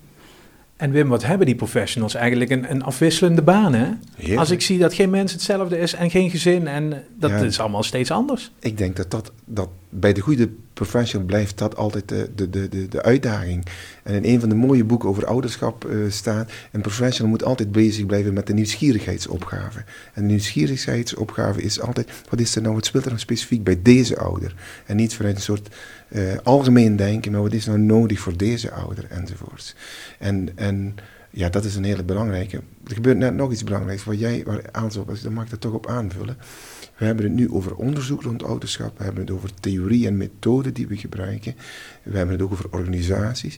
En 0.78 0.92
Wim, 0.92 1.08
wat 1.08 1.26
hebben 1.26 1.46
die 1.46 1.56
professionals 1.56 2.14
eigenlijk 2.14 2.52
een, 2.52 2.72
een 2.72 2.84
afwisselende 2.84 3.42
baan, 3.42 3.74
hè? 3.74 3.88
Heerlijk. 4.16 4.40
Als 4.40 4.50
ik 4.52 4.62
zie 4.62 4.78
dat 4.80 4.94
geen 4.94 5.10
mens 5.10 5.32
hetzelfde 5.32 5.78
is 5.80 5.94
en 5.94 6.10
geen 6.10 6.30
gezin 6.30 6.68
en 6.68 7.04
dat 7.18 7.30
Ja. 7.30 7.38
is 7.38 7.60
allemaal 7.60 7.84
steeds 7.84 8.12
anders. 8.12 8.52
Ik 8.60 8.78
denk 8.78 8.96
dat, 8.96 9.12
dat, 9.12 9.32
dat 9.46 9.70
bij 9.90 10.14
de 10.14 10.22
goede 10.22 10.50
professional 10.86 11.28
blijft 11.28 11.58
dat 11.58 11.76
altijd 11.76 12.10
de, 12.10 12.30
de, 12.36 12.50
de, 12.50 12.88
de, 12.88 13.02
uitdaging. 13.04 13.66
En 14.04 14.14
in 14.14 14.34
een 14.34 14.40
van 14.40 14.50
de 14.50 14.56
mooie 14.56 14.84
boeken 14.84 15.10
over 15.10 15.26
ouderschap 15.26 15.86
eh, 15.86 15.98
staat... 16.10 16.52
een 16.72 16.82
professional 16.82 17.32
moet 17.32 17.44
altijd 17.44 17.72
bezig 17.72 18.06
blijven 18.06 18.34
met 18.34 18.48
de 18.48 18.54
nieuwsgierigheidsopgave. 18.54 19.84
En 20.14 20.22
de 20.22 20.28
nieuwsgierigheidsopgave 20.28 21.62
is 21.62 21.82
altijd... 21.82 22.12
wat 22.30 22.40
is 22.40 22.56
er 22.56 22.62
nou, 22.62 22.74
wat 22.76 22.86
speelt 22.86 23.04
er 23.04 23.10
nou 23.10 23.22
specifiek 23.22 23.64
bij 23.64 23.80
deze 23.82 24.18
ouder? 24.18 24.56
En 24.86 24.96
niet 24.96 25.16
vanuit 25.16 25.36
een 25.36 25.42
soort 25.42 25.76
eh, 26.08 26.22
algemeen 26.44 26.96
denken... 26.96 27.32
maar 27.32 27.42
wat 27.42 27.54
is 27.54 27.66
nou 27.66 27.80
nodig 27.80 28.20
voor 28.20 28.38
deze 28.38 28.72
ouder, 28.72 29.06
enzovoorts. 29.10 29.76
En, 30.20 30.50
en 30.56 30.96
ja, 31.30 31.50
dat 31.50 31.66
is 31.66 31.76
een 31.76 31.84
hele 31.84 32.04
belangrijke. 32.04 32.62
er 32.88 32.94
gebeurt 32.94 33.18
net 33.18 33.34
nog 33.34 33.52
iets 33.52 33.64
belangrijks. 33.64 34.04
Wat 34.04 34.20
jij 34.20 34.44
waar 34.46 34.62
aanzet, 34.72 35.24
dan 35.24 35.34
mag 35.34 35.44
ik 35.44 35.50
dat 35.50 35.62
toch 35.62 35.74
op 35.74 35.88
aanvullen. 35.88 36.38
We 37.00 37.06
hebben 37.06 37.26
het 37.26 37.34
nu 37.34 37.52
over 37.52 37.76
onderzoek 37.76 38.22
rond 38.22 38.44
ouderschap. 38.44 38.98
We 38.98 39.04
hebben 39.04 39.22
het 39.22 39.32
over 39.32 39.50
theorie 39.60 40.08
en 40.08 40.18
methoden 40.18 40.74
die 40.74 40.88
we 40.88 40.98
gebruiken. 40.98 41.56
We 42.04 42.18
hebben 42.18 42.36
het 42.36 42.44
ook 42.44 42.52
over 42.52 42.66
organisaties. 42.72 43.58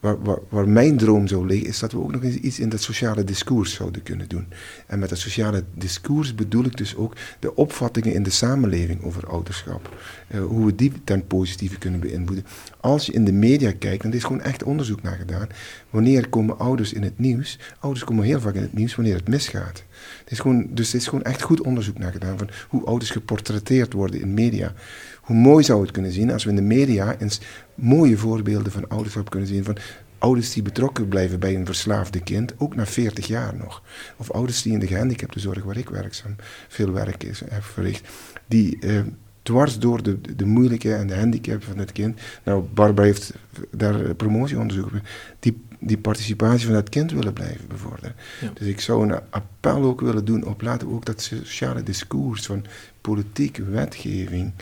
Waar, 0.00 0.16
waar, 0.48 0.68
mijn 0.68 0.96
droom 0.96 1.26
zou 1.26 1.46
liggen, 1.46 1.68
is 1.68 1.78
dat 1.78 1.92
we 1.92 1.98
ook 1.98 2.12
nog 2.12 2.22
eens 2.22 2.36
iets 2.36 2.60
in 2.60 2.68
dat 2.68 2.82
sociale 2.82 3.24
discours 3.24 3.74
zouden 3.74 4.02
kunnen 4.02 4.28
doen. 4.28 4.46
En 4.86 4.98
met 4.98 5.08
dat 5.08 5.18
sociale 5.18 5.64
discours 5.74 6.34
bedoel 6.34 6.64
ik 6.64 6.76
dus 6.76 6.96
ook 6.96 7.16
de 7.38 7.54
opvattingen 7.54 8.14
in 8.14 8.22
de 8.22 8.30
samenleving 8.30 9.02
over 9.02 9.26
ouderschap. 9.26 9.96
Uh, 10.34 10.44
hoe 10.44 10.66
we 10.66 10.74
die 10.74 10.92
ten 11.04 11.26
positieve 11.26 11.78
kunnen 11.78 12.00
beïnvloeden. 12.00 12.46
Als 12.80 13.06
je 13.06 13.12
in 13.12 13.24
de 13.24 13.32
media 13.32 13.72
kijkt, 13.78 14.04
en 14.04 14.10
er 14.10 14.16
is 14.16 14.24
gewoon 14.24 14.42
echt 14.42 14.62
onderzoek 14.62 15.02
naar 15.02 15.16
gedaan, 15.16 15.48
wanneer 15.90 16.28
komen 16.28 16.58
ouders 16.58 16.92
in 16.92 17.02
het 17.02 17.18
nieuws? 17.18 17.58
Ouders 17.80 18.04
komen 18.04 18.24
heel 18.24 18.40
vaak 18.40 18.54
in 18.54 18.62
het 18.62 18.74
nieuws 18.74 18.94
wanneer 18.94 19.14
het 19.14 19.28
misgaat. 19.28 19.84
Is 20.28 20.38
gewoon, 20.38 20.66
dus 20.70 20.88
er 20.88 20.98
is 20.98 21.06
gewoon 21.06 21.24
echt 21.24 21.42
goed 21.42 21.60
onderzoek 21.60 21.98
naar 21.98 22.12
gedaan 22.12 22.38
van 22.38 22.48
hoe 22.68 22.84
ouders 22.84 23.10
geportretteerd 23.10 23.92
worden 23.92 24.20
in 24.20 24.34
media. 24.34 24.72
Hoe 25.20 25.36
mooi 25.36 25.64
zou 25.64 25.82
het 25.82 25.90
kunnen 25.90 26.12
zien 26.12 26.30
als 26.30 26.44
we 26.44 26.50
in 26.50 26.56
de 26.56 26.62
media 26.62 27.16
eens 27.18 27.40
mooie 27.74 28.16
voorbeelden 28.16 28.72
van 28.72 28.88
ouderschap 28.88 29.30
kunnen 29.30 29.48
zien. 29.48 29.64
Van 29.64 29.76
ouders 30.18 30.52
die 30.52 30.62
betrokken 30.62 31.08
blijven 31.08 31.40
bij 31.40 31.54
een 31.54 31.66
verslaafde 31.66 32.20
kind, 32.20 32.54
ook 32.58 32.74
na 32.74 32.86
40 32.86 33.26
jaar 33.26 33.54
nog. 33.56 33.82
Of 34.16 34.30
ouders 34.30 34.62
die 34.62 34.72
in 34.72 34.78
de 34.78 34.86
gehandicaptenzorg, 34.86 35.64
waar 35.64 35.76
ik 35.76 35.88
werkzaam 35.88 36.36
veel 36.68 36.92
werk 36.92 37.22
is, 37.22 37.42
heb 37.48 37.64
verricht, 37.64 38.08
die 38.46 38.78
eh, 38.80 39.00
dwars 39.42 39.78
door 39.78 40.02
de, 40.02 40.20
de 40.36 40.46
moeilijke 40.46 40.94
en 40.94 41.06
de 41.06 41.16
handicap 41.16 41.64
van 41.64 41.78
het 41.78 41.92
kind. 41.92 42.20
Nou, 42.44 42.64
Barbara 42.74 43.06
heeft 43.06 43.34
daar 43.70 44.14
promotieonderzoek 44.14 44.90
die, 45.38 45.62
die 45.78 45.98
participatie 45.98 46.66
van 46.66 46.74
dat 46.74 46.88
kind 46.88 47.12
willen 47.12 47.32
blijven 47.32 47.68
bevorderen. 47.68 48.14
Dus 48.54 48.66
ik 48.66 48.80
zou 48.80 49.08
een 49.08 49.20
appel 49.30 49.82
ook 49.82 50.00
willen 50.00 50.24
doen 50.24 50.44
op 50.44 50.62
laten 50.62 50.88
we 50.88 50.94
ook 50.94 51.04
dat 51.04 51.22
sociale 51.22 51.82
discours 51.82 52.46
van 52.46 52.64
politiek, 53.00 53.56
wetgeving, 53.56 54.52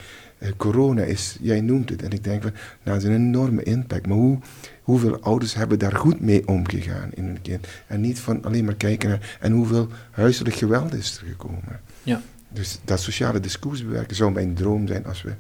eh, 0.40 0.49
corona 0.57 1.03
is, 1.03 1.37
jij 1.40 1.61
noemt 1.61 1.88
het, 1.88 2.03
en 2.03 2.11
ik 2.11 2.25
denk 2.25 2.43
van, 2.43 2.53
nou, 2.53 2.66
dat 2.83 2.97
is 2.97 3.05
een 3.05 3.14
enorme 3.14 3.62
impact. 3.62 4.07
Maar 4.07 4.16
hoe, 4.16 4.38
hoeveel 4.83 5.21
ouders 5.21 5.55
hebben 5.55 5.79
daar 5.79 5.97
goed 5.97 6.21
mee 6.21 6.49
omgegaan 6.49 7.11
in 7.14 7.25
hun 7.25 7.43
kind? 7.43 7.66
En 7.87 8.01
niet 8.01 8.21
van 8.21 8.45
alleen 8.45 8.64
maar 8.64 8.75
kijken 8.75 9.09
naar, 9.09 9.37
en 9.40 9.53
hoeveel 9.53 9.88
huiselijk 10.11 10.55
geweld 10.55 10.95
is 10.95 11.16
er 11.16 11.27
gekomen? 11.27 11.81
Ja. 12.03 12.23
Dus 12.53 12.79
dat 12.85 13.01
sociale 13.01 13.41
discours 13.41 13.85
bewerken 13.85 14.17
zou 14.17 14.33
mijn 14.33 14.55
droom 14.55 14.87
zijn 14.87 15.07
als 15.07 15.23
we 15.23 15.35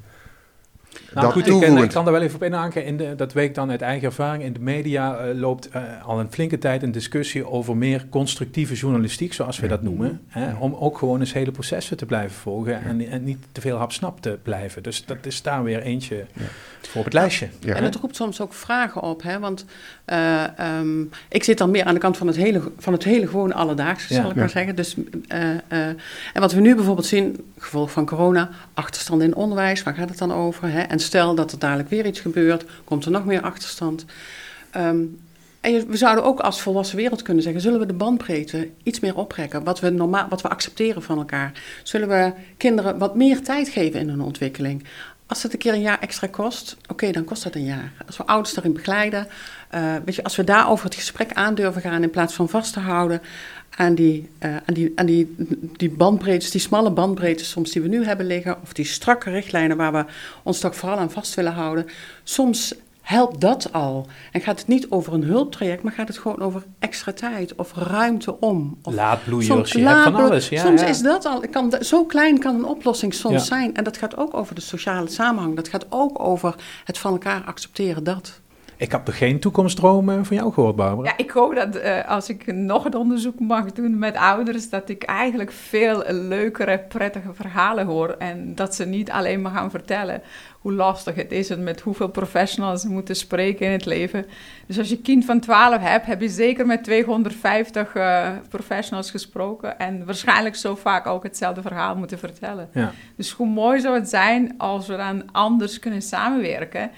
nou 1.14 1.32
goed, 1.32 1.46
ik, 1.46 1.62
ik, 1.62 1.90
kan 1.90 2.06
er 2.06 2.12
wel 2.12 2.22
even 2.22 2.34
op 2.34 2.42
inhaken. 2.42 2.84
In 2.84 2.96
de, 2.96 3.14
dat 3.16 3.32
weet 3.32 3.48
ik 3.48 3.54
dan 3.54 3.70
uit 3.70 3.82
eigen 3.82 4.06
ervaring. 4.06 4.44
In 4.44 4.52
de 4.52 4.60
media 4.60 5.26
uh, 5.26 5.38
loopt 5.38 5.68
uh, 5.74 5.82
al 6.06 6.20
een 6.20 6.32
flinke 6.32 6.58
tijd 6.58 6.82
een 6.82 6.92
discussie 6.92 7.46
over 7.46 7.76
meer 7.76 8.06
constructieve 8.10 8.74
journalistiek, 8.74 9.32
zoals 9.32 9.58
we 9.58 9.66
dat 9.66 9.82
noemen. 9.82 10.20
Hè, 10.28 10.54
om 10.54 10.74
ook 10.74 10.98
gewoon 10.98 11.20
eens 11.20 11.32
hele 11.32 11.50
processen 11.50 11.96
te 11.96 12.06
blijven 12.06 12.36
volgen 12.36 12.82
en, 12.82 13.08
en 13.08 13.24
niet 13.24 13.38
te 13.52 13.60
veel 13.60 13.76
hapsnap 13.76 14.20
te 14.20 14.38
blijven. 14.42 14.82
Dus 14.82 15.04
dat 15.04 15.26
is 15.26 15.42
daar 15.42 15.62
weer 15.62 15.82
eentje 15.82 16.16
ja. 16.16 16.44
voor 16.80 16.98
op 16.98 17.04
het 17.04 17.14
lijstje. 17.14 17.48
Ja. 17.58 17.74
En 17.74 17.84
het 17.84 17.94
roept 17.94 18.16
soms 18.16 18.40
ook 18.40 18.54
vragen 18.54 19.02
op, 19.02 19.22
hè, 19.22 19.38
want 19.38 19.64
uh, 20.06 20.44
um, 20.78 21.10
ik 21.28 21.44
zit 21.44 21.58
dan 21.58 21.70
meer 21.70 21.84
aan 21.84 21.94
de 21.94 22.00
kant 22.00 22.16
van 22.16 22.26
het 22.26 22.36
hele, 22.36 22.62
van 22.78 22.92
het 22.92 23.04
hele 23.04 23.26
gewone 23.26 23.54
alledaagse, 23.54 24.14
zal 24.14 24.30
ik 24.30 24.36
maar 24.36 24.50
zeggen. 24.50 24.76
Dus, 24.76 24.96
en 25.28 26.40
wat 26.40 26.52
we 26.52 26.60
nu 26.60 26.74
bijvoorbeeld 26.74 27.06
zien, 27.06 27.52
gevolg 27.58 27.90
van 27.90 28.06
corona, 28.06 28.50
achterstand 28.74 29.22
in 29.22 29.34
onderwijs, 29.34 29.82
waar 29.82 29.94
gaat 29.94 30.08
het 30.08 30.18
dan 30.18 30.32
over? 30.32 30.68
Hè? 30.70 30.79
En 30.88 30.98
stel 30.98 31.34
dat 31.34 31.52
er 31.52 31.58
dadelijk 31.58 31.88
weer 31.88 32.06
iets 32.06 32.20
gebeurt, 32.20 32.64
komt 32.84 33.04
er 33.04 33.10
nog 33.10 33.24
meer 33.24 33.40
achterstand. 33.40 34.04
Um, 34.76 35.20
en 35.60 35.88
we 35.88 35.96
zouden 35.96 36.24
ook 36.24 36.40
als 36.40 36.60
volwassen 36.60 36.96
wereld 36.96 37.22
kunnen 37.22 37.42
zeggen: 37.42 37.62
zullen 37.62 37.80
we 37.80 37.86
de 37.86 37.92
bandbreedte 37.92 38.68
iets 38.82 39.00
meer 39.00 39.16
oprekken? 39.16 39.64
Wat 39.64 39.80
we, 39.80 39.90
normaal, 39.90 40.28
wat 40.28 40.42
we 40.42 40.48
accepteren 40.48 41.02
van 41.02 41.18
elkaar? 41.18 41.52
Zullen 41.82 42.08
we 42.08 42.32
kinderen 42.56 42.98
wat 42.98 43.14
meer 43.14 43.42
tijd 43.42 43.68
geven 43.68 44.00
in 44.00 44.08
hun 44.08 44.20
ontwikkeling? 44.20 44.84
Als 45.26 45.42
het 45.42 45.52
een 45.52 45.58
keer 45.58 45.72
een 45.72 45.80
jaar 45.80 46.00
extra 46.00 46.26
kost, 46.26 46.76
oké, 46.88 47.10
dan 47.10 47.24
kost 47.24 47.42
dat 47.42 47.54
een 47.54 47.64
jaar. 47.64 47.92
Als 48.06 48.16
we 48.16 48.26
ouders 48.26 48.54
daarin 48.54 48.72
begeleiden, 48.72 49.26
uh, 49.74 49.94
weet 50.04 50.14
je, 50.14 50.24
als 50.24 50.36
we 50.36 50.44
daarover 50.44 50.84
het 50.84 50.94
gesprek 50.94 51.32
aan 51.32 51.54
durven 51.54 51.82
gaan 51.82 52.02
in 52.02 52.10
plaats 52.10 52.34
van 52.34 52.48
vast 52.48 52.72
te 52.72 52.80
houden 52.80 53.20
aan 53.80 53.94
die, 53.94 54.28
uh, 54.40 54.56
aan 54.56 54.74
die, 54.74 54.92
aan 54.94 55.06
die, 55.06 55.34
die 55.76 55.90
bandbreedtes, 55.90 56.50
die 56.50 56.60
smalle 56.60 56.90
bandbreedtes 56.90 57.50
soms 57.50 57.70
die 57.70 57.82
we 57.82 57.88
nu 57.88 58.04
hebben 58.04 58.26
liggen, 58.26 58.56
of 58.62 58.72
die 58.72 58.84
strakke 58.84 59.30
richtlijnen 59.30 59.76
waar 59.76 59.92
we 59.92 60.04
ons 60.42 60.58
toch 60.58 60.76
vooral 60.76 60.98
aan 60.98 61.10
vast 61.10 61.34
willen 61.34 61.52
houden. 61.52 61.86
Soms 62.24 62.74
helpt 63.00 63.40
dat 63.40 63.72
al. 63.72 64.06
En 64.32 64.40
gaat 64.40 64.58
het 64.58 64.68
niet 64.68 64.90
over 64.90 65.12
een 65.12 65.24
hulptraject, 65.24 65.82
maar 65.82 65.92
gaat 65.92 66.08
het 66.08 66.18
gewoon 66.18 66.40
over 66.40 66.62
extra 66.78 67.12
tijd 67.12 67.54
of 67.54 67.74
ruimte 67.74 68.40
om. 68.40 68.78
Of 68.82 68.94
laadbloeiers, 68.94 69.72
je 69.72 69.88
hebt 69.88 70.02
van 70.02 70.14
alles. 70.14 70.48
Ja, 70.48 70.62
soms 70.62 70.80
ja. 70.80 70.86
is 70.86 71.00
dat 71.00 71.24
al, 71.24 71.44
kan, 71.50 71.74
zo 71.80 72.04
klein 72.04 72.38
kan 72.38 72.54
een 72.54 72.64
oplossing 72.64 73.14
soms 73.14 73.34
ja. 73.34 73.40
zijn. 73.40 73.74
En 73.74 73.84
dat 73.84 73.96
gaat 73.96 74.16
ook 74.16 74.34
over 74.34 74.54
de 74.54 74.60
sociale 74.60 75.08
samenhang. 75.08 75.56
Dat 75.56 75.68
gaat 75.68 75.86
ook 75.88 76.24
over 76.24 76.54
het 76.84 76.98
van 76.98 77.12
elkaar 77.12 77.42
accepteren 77.44 78.04
dat. 78.04 78.40
Ik 78.80 78.92
heb 78.92 79.08
er 79.08 79.14
geen 79.14 79.40
toekomstdromen 79.40 80.26
van 80.26 80.36
jou 80.36 80.52
gehoord, 80.52 80.76
Barbara. 80.76 81.08
Ja, 81.08 81.16
ik 81.16 81.30
hoop 81.30 81.54
dat 81.54 81.76
uh, 81.76 82.08
als 82.08 82.28
ik 82.28 82.52
nog 82.52 82.84
een 82.84 82.94
onderzoek 82.94 83.40
mag 83.40 83.72
doen 83.72 83.98
met 83.98 84.16
ouders, 84.16 84.68
dat 84.68 84.88
ik 84.88 85.02
eigenlijk 85.02 85.52
veel 85.52 86.02
leukere, 86.08 86.78
prettige 86.78 87.34
verhalen 87.34 87.86
hoor. 87.86 88.08
En 88.08 88.54
dat 88.54 88.74
ze 88.74 88.84
niet 88.84 89.10
alleen 89.10 89.42
maar 89.42 89.52
gaan 89.52 89.70
vertellen 89.70 90.22
hoe 90.60 90.72
lastig 90.72 91.14
het 91.14 91.32
is 91.32 91.50
en 91.50 91.62
met 91.62 91.80
hoeveel 91.80 92.08
professionals 92.08 92.80
ze 92.80 92.88
moeten 92.88 93.16
spreken 93.16 93.66
in 93.66 93.72
het 93.72 93.84
leven. 93.84 94.26
Dus 94.66 94.78
als 94.78 94.88
je 94.88 95.00
kind 95.00 95.24
van 95.24 95.40
12 95.40 95.80
hebt, 95.80 96.06
heb 96.06 96.20
je 96.20 96.28
zeker 96.28 96.66
met 96.66 96.84
250 96.84 97.94
uh, 97.94 98.28
professionals 98.48 99.10
gesproken. 99.10 99.78
En 99.78 100.04
waarschijnlijk 100.04 100.56
zo 100.56 100.74
vaak 100.74 101.06
ook 101.06 101.22
hetzelfde 101.22 101.62
verhaal 101.62 101.96
moeten 101.96 102.18
vertellen. 102.18 102.68
Ja. 102.72 102.92
Dus 103.16 103.30
hoe 103.30 103.46
mooi 103.46 103.80
zou 103.80 103.94
het 103.94 104.08
zijn 104.08 104.54
als 104.58 104.86
we 104.86 104.96
dan 104.96 105.22
anders 105.32 105.78
kunnen 105.78 106.02
samenwerken. 106.02 106.90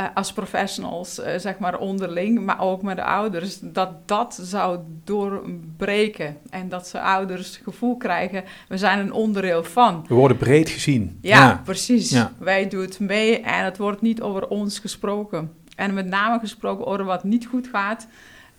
Uh, 0.00 0.06
als 0.14 0.32
professionals, 0.32 1.18
uh, 1.18 1.26
zeg 1.36 1.58
maar 1.58 1.78
onderling, 1.78 2.40
maar 2.44 2.60
ook 2.60 2.82
met 2.82 2.96
de 2.96 3.04
ouders, 3.04 3.58
dat 3.62 4.08
dat 4.08 4.38
zou 4.42 4.78
doorbreken. 5.04 6.36
En 6.50 6.68
dat 6.68 6.88
ze 6.88 7.00
ouders 7.00 7.46
het 7.46 7.60
gevoel 7.64 7.96
krijgen, 7.96 8.44
we 8.68 8.78
zijn 8.78 8.98
een 8.98 9.12
onderdeel 9.12 9.64
van. 9.64 10.04
We 10.08 10.14
worden 10.14 10.36
breed 10.36 10.68
gezien. 10.68 11.18
Ja, 11.20 11.38
ja. 11.38 11.60
precies. 11.64 12.10
Ja. 12.10 12.32
Wij 12.38 12.68
doen 12.68 12.80
het 12.80 13.00
mee 13.00 13.40
en 13.40 13.64
het 13.64 13.78
wordt 13.78 14.00
niet 14.00 14.22
over 14.22 14.48
ons 14.48 14.78
gesproken. 14.78 15.52
En 15.76 15.94
met 15.94 16.06
name 16.06 16.38
gesproken 16.38 16.86
over 16.86 17.04
wat 17.04 17.24
niet 17.24 17.46
goed 17.46 17.68
gaat. 17.72 18.06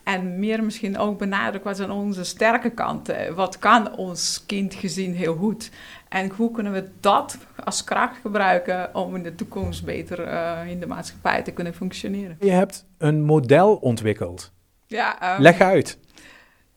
En 0.03 0.39
meer 0.39 0.63
misschien 0.63 0.97
ook 0.97 1.19
benadrukt 1.19 1.63
wat 1.63 1.77
zijn 1.77 1.91
onze 1.91 2.23
sterke 2.23 2.69
kanten. 2.69 3.35
Wat 3.35 3.59
kan 3.59 3.95
ons 3.95 4.43
kind 4.45 4.73
gezien 4.73 5.13
heel 5.13 5.35
goed? 5.35 5.69
En 6.11 6.29
hoe 6.29 6.51
kunnen 6.51 6.73
we 6.73 6.89
dat 6.99 7.37
als 7.63 7.83
kracht 7.83 8.17
gebruiken 8.21 8.95
om 8.95 9.15
in 9.15 9.23
de 9.23 9.35
toekomst 9.35 9.85
beter 9.85 10.27
uh, 10.27 10.59
in 10.67 10.79
de 10.79 10.87
maatschappij 10.87 11.41
te 11.41 11.51
kunnen 11.51 11.73
functioneren? 11.73 12.37
Je 12.39 12.51
hebt 12.51 12.85
een 12.97 13.21
model 13.21 13.75
ontwikkeld. 13.75 14.51
Ja, 14.87 15.35
um, 15.35 15.41
Leg 15.41 15.59
uit. 15.59 15.97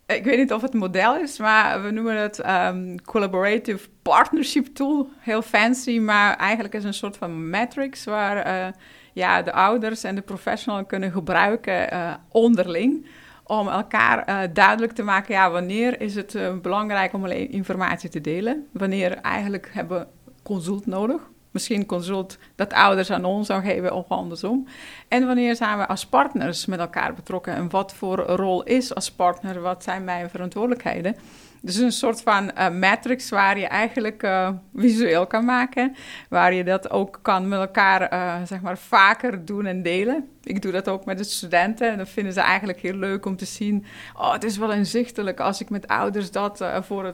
Ik 0.06 0.24
weet 0.24 0.38
niet 0.38 0.52
of 0.52 0.62
het 0.62 0.72
een 0.72 0.78
model 0.78 1.16
is, 1.16 1.38
maar 1.38 1.82
we 1.82 1.90
noemen 1.90 2.16
het 2.16 2.46
um, 2.48 3.02
Collaborative 3.02 3.88
Partnership 4.02 4.66
Tool. 4.66 5.08
Heel 5.18 5.42
fancy, 5.42 5.98
maar 5.98 6.36
eigenlijk 6.36 6.74
is 6.74 6.84
het 6.84 6.92
een 6.92 6.98
soort 6.98 7.16
van 7.16 7.50
matrix 7.50 8.04
waar 8.04 8.46
uh, 8.46 8.72
ja, 9.12 9.42
de 9.42 9.52
ouders 9.52 10.04
en 10.04 10.14
de 10.14 10.22
professional 10.22 10.84
kunnen 10.84 11.12
gebruiken 11.12 11.94
uh, 11.94 12.14
onderling 12.28 13.06
om 13.44 13.68
elkaar 13.68 14.28
uh, 14.28 14.48
duidelijk 14.52 14.92
te 14.92 15.02
maken, 15.02 15.34
ja, 15.34 15.50
wanneer 15.50 16.00
is 16.00 16.14
het 16.14 16.34
uh, 16.34 16.56
belangrijk 16.62 17.12
om 17.12 17.24
alleen 17.24 17.50
informatie 17.50 18.10
te 18.10 18.20
delen? 18.20 18.66
Wanneer 18.72 19.12
eigenlijk 19.12 19.70
hebben 19.72 19.98
we 19.98 20.06
consult 20.42 20.86
nodig? 20.86 21.20
Misschien 21.50 21.86
consult 21.86 22.38
dat 22.54 22.72
ouders 22.72 23.10
aan 23.10 23.24
ons 23.24 23.46
zou 23.46 23.62
geven 23.62 23.94
of 23.94 24.08
andersom. 24.08 24.66
En 25.08 25.26
wanneer 25.26 25.56
zijn 25.56 25.78
we 25.78 25.86
als 25.86 26.06
partners 26.06 26.66
met 26.66 26.78
elkaar 26.78 27.14
betrokken? 27.14 27.54
En 27.54 27.70
wat 27.70 27.94
voor 27.94 28.18
rol 28.18 28.62
is 28.62 28.94
als 28.94 29.12
partner? 29.12 29.60
Wat 29.60 29.82
zijn 29.82 30.04
mijn 30.04 30.30
verantwoordelijkheden? 30.30 31.16
Dus 31.64 31.76
een 31.76 31.92
soort 31.92 32.22
van 32.22 32.50
uh, 32.58 32.70
matrix 32.70 33.30
waar 33.30 33.58
je 33.58 33.66
eigenlijk 33.66 34.22
uh, 34.22 34.50
visueel 34.74 35.26
kan 35.26 35.44
maken. 35.44 35.94
Waar 36.28 36.54
je 36.54 36.64
dat 36.64 36.90
ook 36.90 37.18
kan 37.22 37.48
met 37.48 37.58
elkaar 37.58 38.12
uh, 38.12 38.46
zeg 38.46 38.60
maar 38.60 38.78
vaker 38.78 39.44
doen 39.44 39.66
en 39.66 39.82
delen. 39.82 40.28
Ik 40.42 40.62
doe 40.62 40.72
dat 40.72 40.88
ook 40.88 41.04
met 41.04 41.18
de 41.18 41.24
studenten. 41.24 41.90
En 41.90 41.98
dat 41.98 42.08
vinden 42.08 42.32
ze 42.32 42.40
eigenlijk 42.40 42.80
heel 42.80 42.94
leuk 42.94 43.26
om 43.26 43.36
te 43.36 43.44
zien. 43.44 43.84
Oh, 44.14 44.32
het 44.32 44.44
is 44.44 44.56
wel 44.56 44.72
inzichtelijk 44.72 45.40
als 45.40 45.60
ik 45.60 45.70
met 45.70 45.88
ouders 45.88 46.30
dat 46.30 46.64
voor 46.80 47.12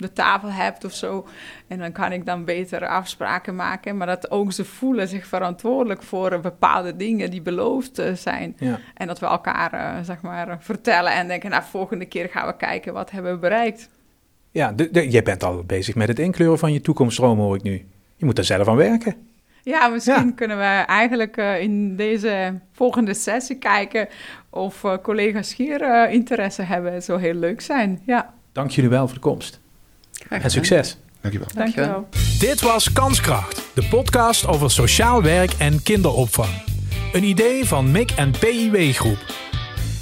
de 0.00 0.12
tafel 0.12 0.50
heb 0.50 0.84
of 0.84 0.94
zo. 0.94 1.26
En 1.68 1.78
dan 1.78 1.92
kan 1.92 2.12
ik 2.12 2.26
dan 2.26 2.44
beter 2.44 2.86
afspraken 2.86 3.56
maken. 3.56 3.96
Maar 3.96 4.06
dat 4.06 4.30
ook 4.30 4.52
ze 4.52 4.64
voelen 4.64 5.08
zich 5.08 5.26
verantwoordelijk 5.26 6.02
voor 6.02 6.40
bepaalde 6.40 6.96
dingen 6.96 7.30
die 7.30 7.42
beloofd 7.42 8.02
zijn. 8.14 8.56
Ja. 8.58 8.78
En 8.94 9.06
dat 9.06 9.18
we 9.18 9.26
elkaar 9.26 9.74
uh, 9.74 10.04
zeg 10.04 10.20
maar 10.20 10.56
vertellen 10.60 11.12
en 11.12 11.28
denken, 11.28 11.50
nou 11.50 11.62
volgende 11.70 12.04
keer 12.04 12.28
gaan 12.28 12.46
we 12.46 12.56
kijken 12.56 12.92
wat 12.92 13.10
hebben 13.10 13.32
we 13.32 13.38
bereikt. 13.38 13.88
Ja, 14.50 14.72
de, 14.72 14.90
de, 14.90 15.08
jij 15.08 15.22
bent 15.22 15.42
al 15.44 15.64
bezig 15.64 15.94
met 15.94 16.08
het 16.08 16.18
inkleuren 16.18 16.58
van 16.58 16.72
je 16.72 16.80
toekomststroom 16.80 17.38
hoor 17.38 17.56
ik 17.56 17.62
nu. 17.62 17.86
Je 18.16 18.24
moet 18.24 18.38
er 18.38 18.44
zelf 18.44 18.68
aan 18.68 18.76
werken. 18.76 19.14
Ja, 19.62 19.88
misschien 19.88 20.26
Ja. 20.26 20.32
kunnen 20.34 20.56
we 20.56 20.64
eigenlijk 20.86 21.36
eh, 21.36 21.60
in 21.60 21.96
deze 21.96 22.58
volgende 22.72 23.14
sessie 23.14 23.56
kijken 23.58 24.08
of 24.50 24.84
eh, 24.84 24.94
collega's 25.02 25.56
hier 25.56 25.82
eh, 25.82 26.12
interesse 26.12 26.62
hebben. 26.62 26.92
Het 26.92 27.04
zou 27.04 27.20
heel 27.20 27.34
leuk 27.34 27.60
zijn. 27.60 28.00
Ja, 28.06 28.34
Dank 28.52 28.70
jullie 28.70 28.90
wel 28.90 29.06
voor 29.06 29.14
de 29.14 29.20
komst. 29.20 29.60
En 30.28 30.50
succes. 30.50 30.96
Dankjewel. 31.20 31.48
dankjewel. 31.54 32.08
Dit 32.38 32.60
was 32.60 32.92
Kanskracht, 32.92 33.62
de 33.74 33.84
podcast 33.84 34.46
over 34.46 34.70
sociaal 34.70 35.22
werk 35.22 35.52
en 35.58 35.82
kinderopvang. 35.82 36.62
Een 37.12 37.24
idee 37.24 37.64
van 37.64 37.90
MIC 37.90 38.10
en 38.10 38.30
PIW 38.38 38.92
Groep. 38.92 39.18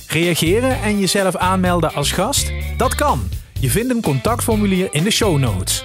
Reageren 0.09 0.83
en 0.83 0.98
jezelf 0.98 1.37
aanmelden 1.37 1.94
als 1.94 2.12
gast? 2.12 2.52
Dat 2.76 2.94
kan. 2.94 3.28
Je 3.61 3.70
vindt 3.70 3.90
een 3.90 4.02
contactformulier 4.02 4.88
in 4.90 5.04
de 5.04 5.11
show 5.11 5.38
notes. 5.38 5.85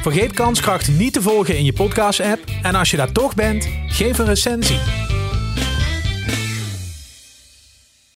Vergeet 0.00 0.32
Kanskracht 0.32 0.88
niet 0.88 1.12
te 1.12 1.22
volgen 1.22 1.56
in 1.56 1.64
je 1.64 1.72
podcast-app 1.72 2.40
en 2.62 2.74
als 2.74 2.90
je 2.90 2.96
daar 2.96 3.12
toch 3.12 3.34
bent, 3.34 3.68
geef 3.86 4.18
een 4.18 4.26
recensie. 4.26 4.78